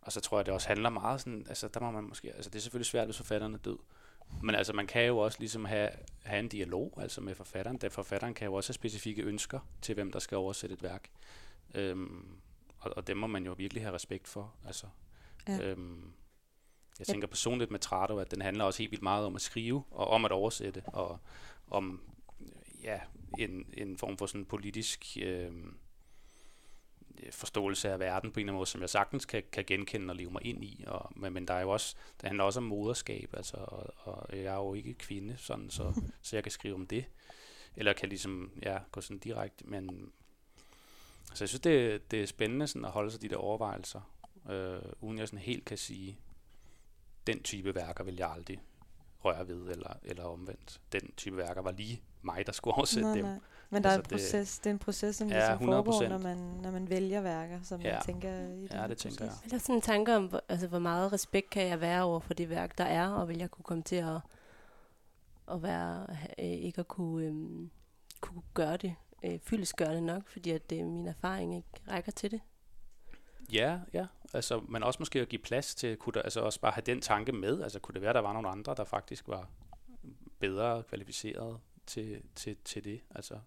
[0.00, 2.50] og så tror jeg, det også handler meget sådan, altså der må man måske, altså
[2.50, 3.78] det er selvfølgelig svært, hvis forfatteren er død.
[4.42, 5.90] Men altså man kan jo også ligesom have,
[6.22, 9.94] have en dialog altså med forfatteren, da forfatteren kan jo også have specifikke ønsker til,
[9.94, 11.10] hvem der skal oversætte et værk.
[11.74, 12.26] Øhm,
[12.78, 14.54] og, og dem må man jo virkelig have respekt for.
[14.66, 14.86] Altså,
[15.48, 15.62] Ja.
[15.62, 16.12] Øhm,
[16.98, 19.82] jeg tænker personligt med Trado, at den handler også helt vildt meget om at skrive,
[19.90, 21.18] og om at oversætte, og
[21.70, 22.00] om
[22.82, 23.00] ja,
[23.38, 25.52] en, en form for sådan politisk øh,
[27.30, 30.16] forståelse af verden på en eller anden måde, som jeg sagtens kan, kan genkende og
[30.16, 30.84] leve mig ind i.
[30.86, 34.36] Og, men, men der er jo også, det handler også om moderskab, altså, og, og
[34.36, 37.04] jeg er jo ikke kvinde, sådan, så, så jeg kan skrive om det.
[37.76, 40.12] Eller kan ligesom ja, gå sådan direkte, men
[41.34, 44.00] så jeg synes, det, det er spændende sådan at holde sig de der overvejelser,
[44.50, 46.18] øh, uden jeg sådan helt kan sige,
[47.26, 48.60] den type værker vil jeg aldrig
[49.24, 50.80] røre ved, eller, eller omvendt.
[50.92, 53.24] Den type værker var lige mig, der skulle oversætte nej, dem.
[53.24, 53.38] Nej.
[53.72, 56.08] Men der altså er en proces, det, det er en proces, som ja, ligesom foregår,
[56.08, 57.92] når man, når man vælger værker, som ja.
[57.92, 59.34] man tænker i Ja, det tænker jeg.
[59.44, 62.34] Er der sådan en tanke om, altså, hvor meget respekt kan jeg være over for
[62.34, 64.20] det værk, der er, og vil jeg kunne komme til at,
[65.50, 66.06] at være,
[66.38, 67.68] øh, ikke at kunne, øh,
[68.20, 68.94] kunne gøre det,
[69.24, 69.40] øh,
[69.76, 72.40] gøre det nok, fordi at det, min erfaring ikke rækker til det?
[73.52, 74.06] Ja, ja.
[74.34, 77.00] Altså, men også måske at give plads til, kunne der, altså også bare have den
[77.00, 79.48] tanke med, altså kunne det være, der var nogle andre, der faktisk var
[80.38, 83.38] bedre kvalificeret til, til, til det, altså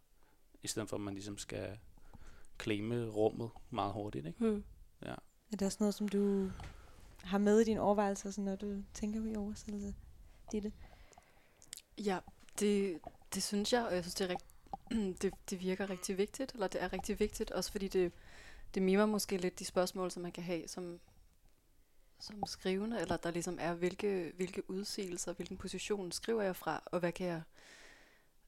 [0.63, 1.77] i stedet for at man ligesom skal
[2.61, 4.39] claime rummet meget hurtigt, ikke?
[4.39, 4.63] Hmm.
[5.05, 5.15] Ja.
[5.51, 6.51] Er det også noget, som du
[7.23, 9.95] har med i dine overvejelser, sådan, når du tænker i oversættelse,
[10.51, 10.71] Ditte?
[11.97, 12.19] Ja,
[12.59, 12.99] det,
[13.33, 14.45] det synes jeg, og jeg synes, det, er rigt,
[15.21, 18.11] det, det virker rigtig vigtigt, eller det er rigtig vigtigt, også fordi det,
[18.73, 20.99] det mimer måske lidt de spørgsmål, som man kan have som,
[22.19, 26.99] som skrivende, eller der ligesom er, hvilke, hvilke udsigelser, hvilken position skriver jeg fra, og
[26.99, 27.41] hvad kan jeg,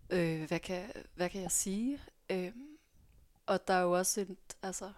[0.10, 2.00] øh, hvad kan, hvad kan jeg sige?
[2.30, 2.52] Øh,
[3.46, 4.92] og der er jo også en, altså,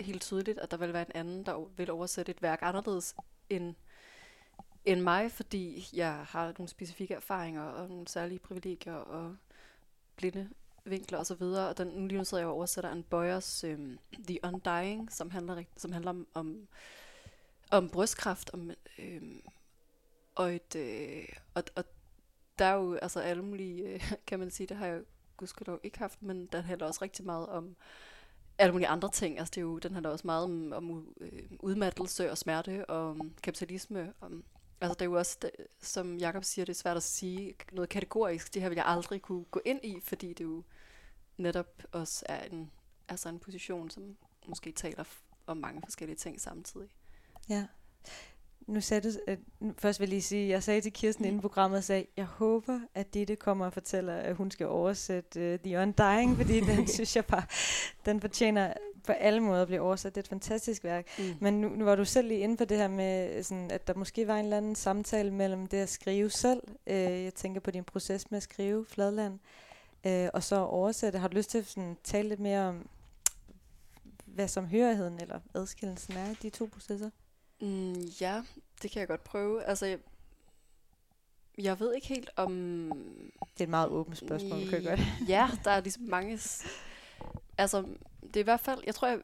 [0.00, 3.14] helt tydeligt, at der vil være en anden, der vil oversætte et værk anderledes
[3.50, 3.74] end,
[4.84, 9.36] end mig, fordi jeg har nogle specifikke erfaringer og nogle særlige privilegier og
[10.16, 10.50] blinde
[10.84, 11.68] vinkler og så videre.
[11.68, 15.30] Og den, nu lige nu sidder jeg og oversætter en Boyers um, The Undying, som
[15.30, 16.68] handler, som handler om, om,
[17.70, 19.42] om brystkræft, om, øhm,
[20.34, 21.84] og, et, øh, og, og
[22.60, 25.00] der er jo altså alle mulige, øh, kan man sige, det har jeg
[25.36, 27.76] gudskelov ikke haft, men den handler også rigtig meget om
[28.58, 29.38] alle mulige andre ting.
[29.38, 33.10] Altså det er jo, den handler også meget om, om øh, udmattelse og smerte og
[33.10, 34.12] um, kapitalisme.
[34.20, 34.44] Om,
[34.80, 35.50] altså det er jo også, det,
[35.82, 38.54] som Jakob siger, det er svært at sige noget kategorisk.
[38.54, 40.64] Det her vil jeg aldrig kunne gå ind i, fordi det jo
[41.36, 42.70] netop også er en,
[43.08, 45.04] altså en position, som måske taler
[45.46, 46.88] om mange forskellige ting samtidig.
[47.48, 47.66] Ja.
[48.70, 49.38] Nu sagde du, at,
[49.78, 53.14] først vil jeg lige sige, jeg sagde til Kirsten inden programmet, sagde, jeg håber, at
[53.14, 57.24] Ditte kommer og fortæller, at hun skal oversætte uh, The Undying, fordi den synes jeg
[57.24, 57.42] bare,
[58.06, 58.72] den fortjener
[59.04, 60.14] på alle måder at blive oversat.
[60.14, 61.06] Det er et fantastisk værk.
[61.18, 61.24] Mm.
[61.40, 63.94] Men nu, nu var du selv lige inde på det her med, sådan, at der
[63.94, 66.62] måske var en eller anden samtale mellem det at skrive selv.
[66.86, 69.38] Uh, jeg tænker på din proces med at skrive Fladland,
[70.06, 71.18] uh, og så oversætte.
[71.18, 72.88] Har du lyst til at sådan, tale lidt mere om,
[74.24, 77.10] hvad som hørigheden eller adskillelsen er i de to processer?
[77.60, 78.42] Mm, ja,
[78.82, 79.64] det kan jeg godt prøve.
[79.64, 79.98] Altså, jeg,
[81.58, 82.52] jeg ved ikke helt om...
[83.40, 85.28] Det er et meget åbent spørgsmål, kan jeg godt.
[85.28, 86.40] ja, der er ligesom mange...
[87.58, 87.86] Altså,
[88.22, 88.82] det er i hvert fald...
[88.86, 89.20] Jeg tror, jeg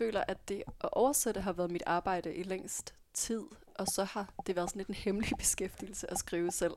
[0.00, 3.42] føler, at det at oversætte har været mit arbejde i længst tid,
[3.74, 6.74] og så har det været sådan lidt en hemmelig beskæftigelse at skrive selv,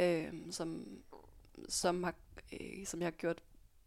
[0.00, 0.86] øh, som,
[1.68, 2.14] som, har,
[2.52, 3.42] øh, som jeg har gjort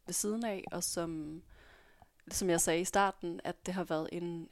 [0.06, 1.42] ved siden af, og som,
[2.32, 4.50] som jeg sagde i starten, at det har været en,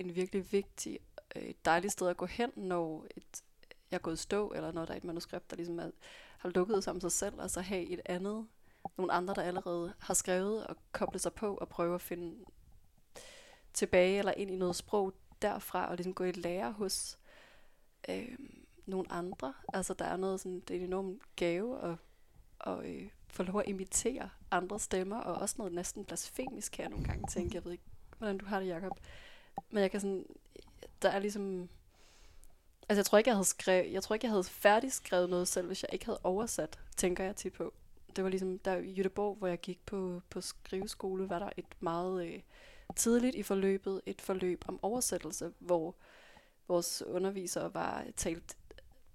[0.00, 0.98] en virkelig vigtig,
[1.36, 3.42] øh, et dejligt sted at gå hen, når et,
[3.90, 5.90] jeg er gået stå, eller når der er et manuskript, der ligesom er,
[6.38, 8.46] har lukket sig om sig selv, og så have et andet,
[8.96, 12.44] nogle andre, der allerede har skrevet og koblet sig på og prøve at finde
[13.72, 17.18] tilbage eller ind i noget sprog derfra, og ligesom gå i lære hos
[18.08, 18.38] øh,
[18.86, 19.54] nogle andre.
[19.74, 21.96] Altså der er noget sådan, det er en enorm gave at,
[22.60, 26.90] at øh, få lov at imitere andre stemmer, og også noget næsten blasfemisk, kan jeg
[26.90, 27.54] nogle gange tænke.
[27.54, 27.84] Jeg ved ikke,
[28.18, 28.98] hvordan du har det, Jacob.
[29.70, 30.26] Men jeg kan sådan,
[31.02, 31.68] der er ligesom,
[32.88, 35.66] altså jeg tror ikke, jeg havde skrevet, jeg tror ikke, jeg havde færdigskrevet noget selv,
[35.66, 37.72] hvis jeg ikke havde oversat, tænker jeg tit på.
[38.16, 41.66] Det var ligesom, der i Jødeborg, hvor jeg gik på, på skriveskole, var der et
[41.80, 42.40] meget øh,
[42.96, 45.94] tidligt i forløbet et forløb om oversættelse, hvor
[46.68, 48.56] vores undervisere var talt,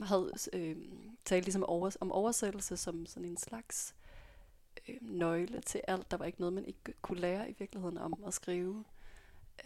[0.01, 0.77] havde øh,
[1.25, 3.95] talt ligesom over, om oversættelse som sådan en slags
[4.89, 6.11] øh, nøgle til alt.
[6.11, 8.83] Der var ikke noget, man ikke kunne lære i virkeligheden om at skrive,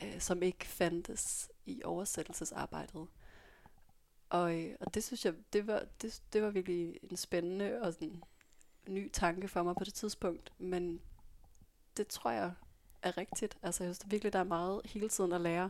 [0.03, 3.07] øh, som ikke fandtes i oversættelsesarbejdet.
[4.29, 7.93] Og, øh, og det synes jeg, det var, det, det var virkelig en spændende og
[7.93, 8.23] sådan
[8.87, 10.53] ny tanke for mig på det tidspunkt.
[10.57, 11.01] Men
[11.97, 12.53] det tror jeg
[13.01, 13.57] er rigtigt.
[13.61, 15.69] Altså jeg synes virkelig, der er meget hele tiden at lære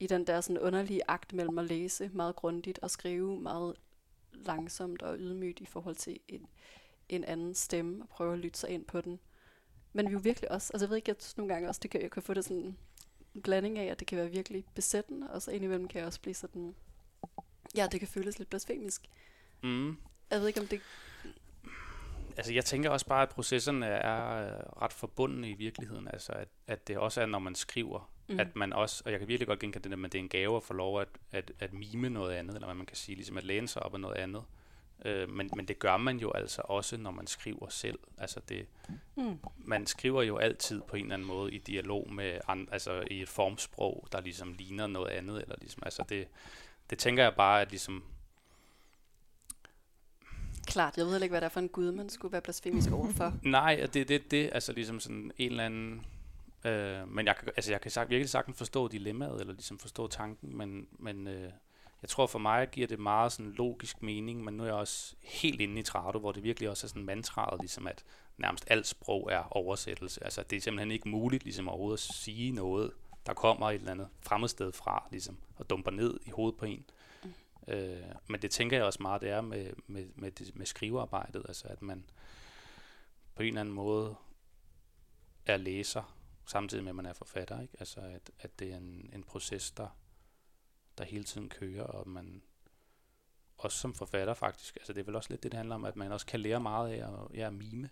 [0.00, 3.76] i den der sådan underlige akt mellem at læse meget grundigt og skrive meget
[4.32, 6.46] langsomt og ydmygt i forhold til en,
[7.08, 9.20] en anden stemme og prøve at lytte sig ind på den.
[9.92, 12.02] Men vi jo virkelig også, altså jeg ved ikke, at nogle gange også, det kan,
[12.02, 12.76] jeg kan få det sådan
[13.34, 16.20] en blanding af, at det kan være virkelig besættende, og så indimellem kan jeg også
[16.20, 16.74] blive sådan,
[17.76, 19.02] ja, det kan føles lidt blasfemisk.
[19.62, 19.96] Mm.
[20.30, 20.80] Jeg ved ikke, om det...
[22.36, 26.08] Altså, jeg tænker også bare, at processerne er øh, ret forbundne i virkeligheden.
[26.08, 28.40] Altså, at, at det også er, når man skriver, mm.
[28.40, 30.56] at man også, og jeg kan virkelig godt genkende det, at det er en gave
[30.56, 33.36] at få lov at, at, at mime noget andet, eller hvad man kan sige, ligesom
[33.36, 34.44] at læne sig op af noget andet.
[35.04, 37.98] Øh, men, men det gør man jo altså også, når man skriver selv.
[38.18, 38.66] Altså det,
[39.16, 39.38] mm.
[39.56, 43.22] Man skriver jo altid på en eller anden måde i dialog med andre, altså i
[43.22, 45.42] et formsprog, der ligesom ligner noget andet.
[45.42, 46.28] Eller ligesom, altså det,
[46.90, 48.04] det tænker jeg bare, at ligesom...
[50.66, 53.34] Klart, jeg ved ikke, hvad det er for en gud, man skulle være blasfemisk overfor.
[53.42, 56.06] Nej, det er det, det, altså ligesom sådan en eller anden...
[56.64, 60.06] Øh, men jeg kan, altså jeg kan sagt, virkelig sagtens forstå dilemmaet, eller ligesom forstå
[60.06, 61.52] tanken, men, men øh,
[62.04, 65.14] jeg tror for mig giver det meget sådan logisk mening, men nu er jeg også
[65.22, 68.04] helt inde i Trado, hvor det virkelig også er sådan mantraet, ligesom at
[68.36, 70.24] nærmest alt sprog er oversættelse.
[70.24, 72.92] Altså det er simpelthen ikke muligt ligesom overhovedet at sige noget,
[73.26, 76.84] der kommer et eller andet fremmedsted fra, ligesom, og dumper ned i hovedet på en.
[77.24, 77.32] Mm.
[77.72, 81.44] Øh, men det tænker jeg også meget, det er med, med, med, det, med skrivearbejdet,
[81.48, 82.04] altså at man
[83.34, 84.14] på en eller anden måde
[85.46, 87.74] er læser, samtidig med at man er forfatter, ikke?
[87.80, 89.88] Altså at, at det er en, en proces, der
[90.98, 92.42] der hele tiden kører, og man
[93.58, 95.96] også som forfatter faktisk, altså det er vel også lidt det, det handler om, at
[95.96, 97.90] man også kan lære meget af at, ja, mime.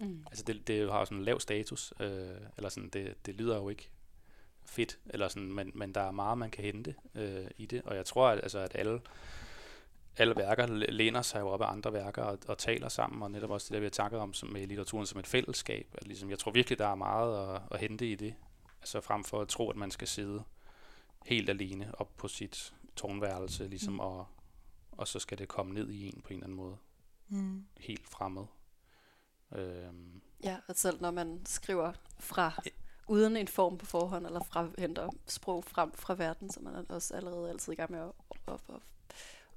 [0.00, 0.24] Mm.
[0.26, 3.68] Altså det, det har sådan en lav status, øh, eller sådan, det, det lyder jo
[3.68, 3.90] ikke
[4.64, 7.96] fedt, eller sådan, men, men der er meget, man kan hente øh, i det, og
[7.96, 9.00] jeg tror, at, altså, at alle,
[10.16, 13.50] alle værker læner sig jo op af andre værker og, og taler sammen, og netop
[13.50, 15.86] også det der, vi har takket om som, med litteraturen som et fællesskab.
[15.98, 18.34] At ligesom, jeg tror virkelig, der er meget at, at hente i det,
[18.80, 20.44] altså frem for at tro, at man skal sidde
[21.24, 24.00] helt alene op på sit tårnværelse, ligesom, mm.
[24.00, 24.26] og,
[24.92, 26.76] og så skal det komme ned i en på en eller anden måde.
[27.28, 27.64] Mm.
[27.76, 28.44] Helt fremmed.
[29.52, 30.20] Øhm.
[30.44, 32.52] Ja, og selv når man skriver fra
[33.08, 36.82] uden en form på forhånd, eller fra, henter sprog frem fra verden, så man er
[36.88, 38.80] også allerede altid i gang med at, at, at,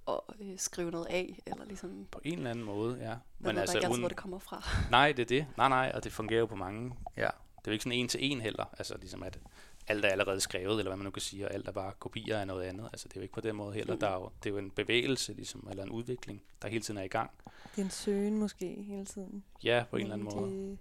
[0.08, 2.08] at, at øh, skrive noget af, eller ligesom...
[2.12, 3.16] På en eller anden måde, ja.
[3.40, 4.02] Men ved altså, ikke uden...
[4.02, 4.64] hvor det kommer fra.
[4.92, 5.48] Nej, det er det.
[5.58, 7.30] Nej, nej, og det fungerer jo på mange, ja.
[7.58, 9.40] Det er jo ikke sådan en til en heller, altså ligesom at
[9.88, 12.40] alt er allerede skrevet, eller hvad man nu kan sige, og alt er bare kopier
[12.40, 12.90] af noget andet.
[12.94, 13.94] Altså det er jo ikke på den måde heller.
[13.94, 14.00] Mm.
[14.00, 16.98] Der er jo, det er jo en bevægelse, ligesom, eller en udvikling, der hele tiden
[16.98, 17.32] er i gang.
[17.76, 19.44] Det er en søgen måske hele tiden.
[19.64, 20.52] Ja, på en eller anden måde.
[20.52, 20.78] Det,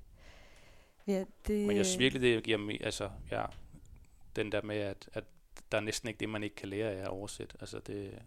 [1.07, 3.45] ja, det, Men jeg synes virkelig, det giver mig, altså, ja,
[4.37, 5.25] den der med, at, at
[5.73, 7.57] der er næsten ikke det, man ikke kan lære af at oversætte.
[7.61, 8.23] Altså det,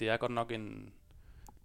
[0.00, 0.92] det er godt nok en,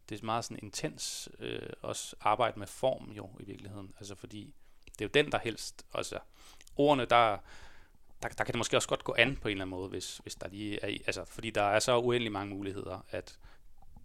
[0.09, 3.93] det er meget sådan intens øh, også arbejde med form jo i virkeligheden.
[3.97, 4.53] Altså fordi
[4.86, 6.19] det er jo den, der helst, altså
[6.75, 7.38] ordene, der,
[8.24, 10.17] der, der kan det måske også godt gå an på en eller anden måde, hvis,
[10.17, 13.39] hvis der lige er, altså, fordi der er så uendelig mange muligheder, at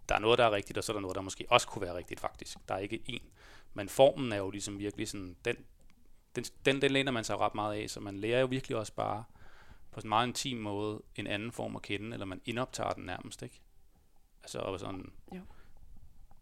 [0.09, 1.81] der er noget, der er rigtigt, og så er der noget, der måske også kunne
[1.81, 2.57] være rigtigt faktisk.
[2.67, 3.27] Der er ikke én.
[3.73, 5.55] Men formen er jo ligesom virkelig sådan, den,
[6.35, 8.93] den, den, den læner man sig ret meget af, så man lærer jo virkelig også
[8.93, 9.23] bare
[9.91, 13.41] på en meget intim måde en anden form at kende, eller man indoptager den nærmest,
[13.41, 13.61] ikke?
[14.43, 15.41] Altså, og sådan jo.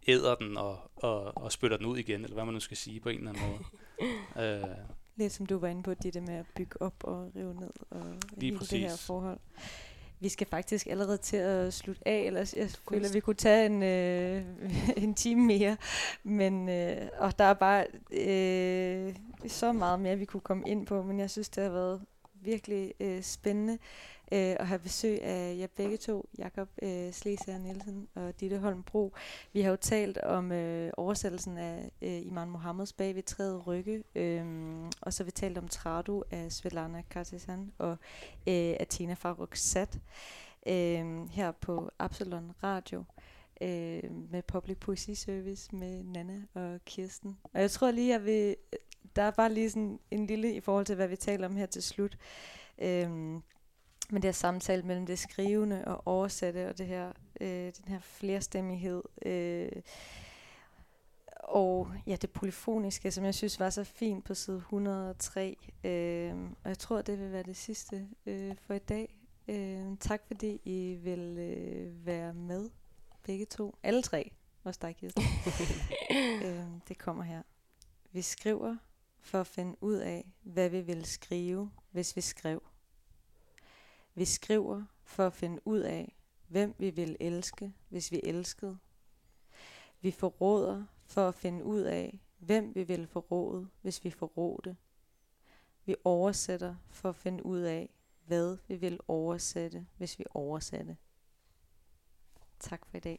[0.07, 2.99] æder den og, og, og spytter den ud igen, eller hvad man nu skal sige
[2.99, 3.63] på en eller anden måde.
[4.63, 4.77] øh,
[5.15, 7.69] Lidt som du var inde på, det der med at bygge op og rive ned
[7.89, 8.05] og
[8.37, 8.69] Lige hele præcis.
[8.69, 9.39] det her forhold.
[10.19, 13.65] Vi skal faktisk allerede til at slutte af, ellers jeg føler, at vi kunne tage
[13.65, 14.43] en, øh,
[15.03, 15.77] en time mere.
[16.23, 19.15] Men, øh, og der er bare øh,
[19.47, 22.01] så meget mere, vi kunne komme ind på, men jeg synes, det har været
[22.41, 23.77] virkelig øh, spændende
[24.31, 28.83] øh, og have besøg af jer begge to, Jakob øh, Slesager Nielsen og Ditte Holm
[28.83, 29.13] Bro.
[29.53, 34.03] Vi har jo talt om øh, oversættelsen af øh, Iman Mohammeds bag ved træet rygge,
[34.15, 34.45] øh,
[35.01, 37.91] og så har vi talt om Trado af Svetlana Kartisan og
[38.47, 39.87] øh, Athena Farrokhzad
[40.67, 43.03] øh, her på Absalon Radio
[43.61, 47.37] øh, med Public Poesy Service med Nana og Kirsten.
[47.53, 48.55] Og jeg tror lige, jeg vil...
[48.73, 48.79] Øh,
[49.15, 51.65] der er bare lige sådan en lille i forhold til, hvad vi taler om her
[51.65, 52.17] til slut.
[52.79, 53.09] Øh,
[54.11, 57.99] men det her samtale mellem det skrivende og oversætte og det her, øh, den her
[57.99, 59.03] flerstemmighed.
[59.25, 59.71] Øh,
[61.45, 65.57] og ja, det polyfoniske, som jeg synes var så fint på side 103.
[65.83, 66.33] Øh,
[66.63, 69.19] og jeg tror, det vil være det sidste øh, for i dag.
[69.47, 72.69] Øh, tak fordi I vil øh, være med,
[73.23, 73.75] begge to.
[73.83, 74.31] Alle tre.
[74.63, 75.23] Også dig, Kirsten.
[76.45, 77.41] øh, det kommer her.
[78.11, 78.75] Vi skriver
[79.21, 82.63] for at finde ud af, hvad vi vil skrive, hvis vi skrev.
[84.15, 86.15] Vi skriver for at finde ud af,
[86.47, 88.77] hvem vi vil elske, hvis vi elskede.
[90.01, 94.77] Vi forråder for at finde ud af, hvem vi vil forråde, hvis vi forrådte.
[95.85, 97.89] Vi oversætter for at finde ud af,
[98.25, 100.97] hvad vi vil oversætte, hvis vi oversatte.
[102.59, 103.17] Tak for i dag.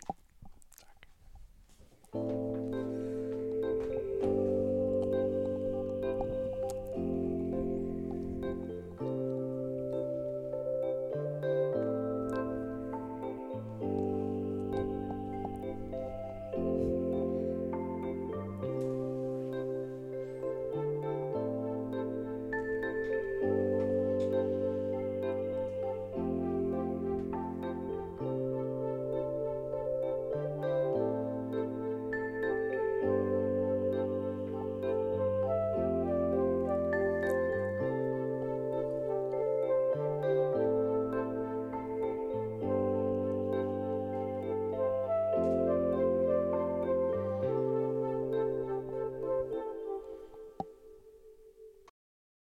[0.77, 2.56] Tak.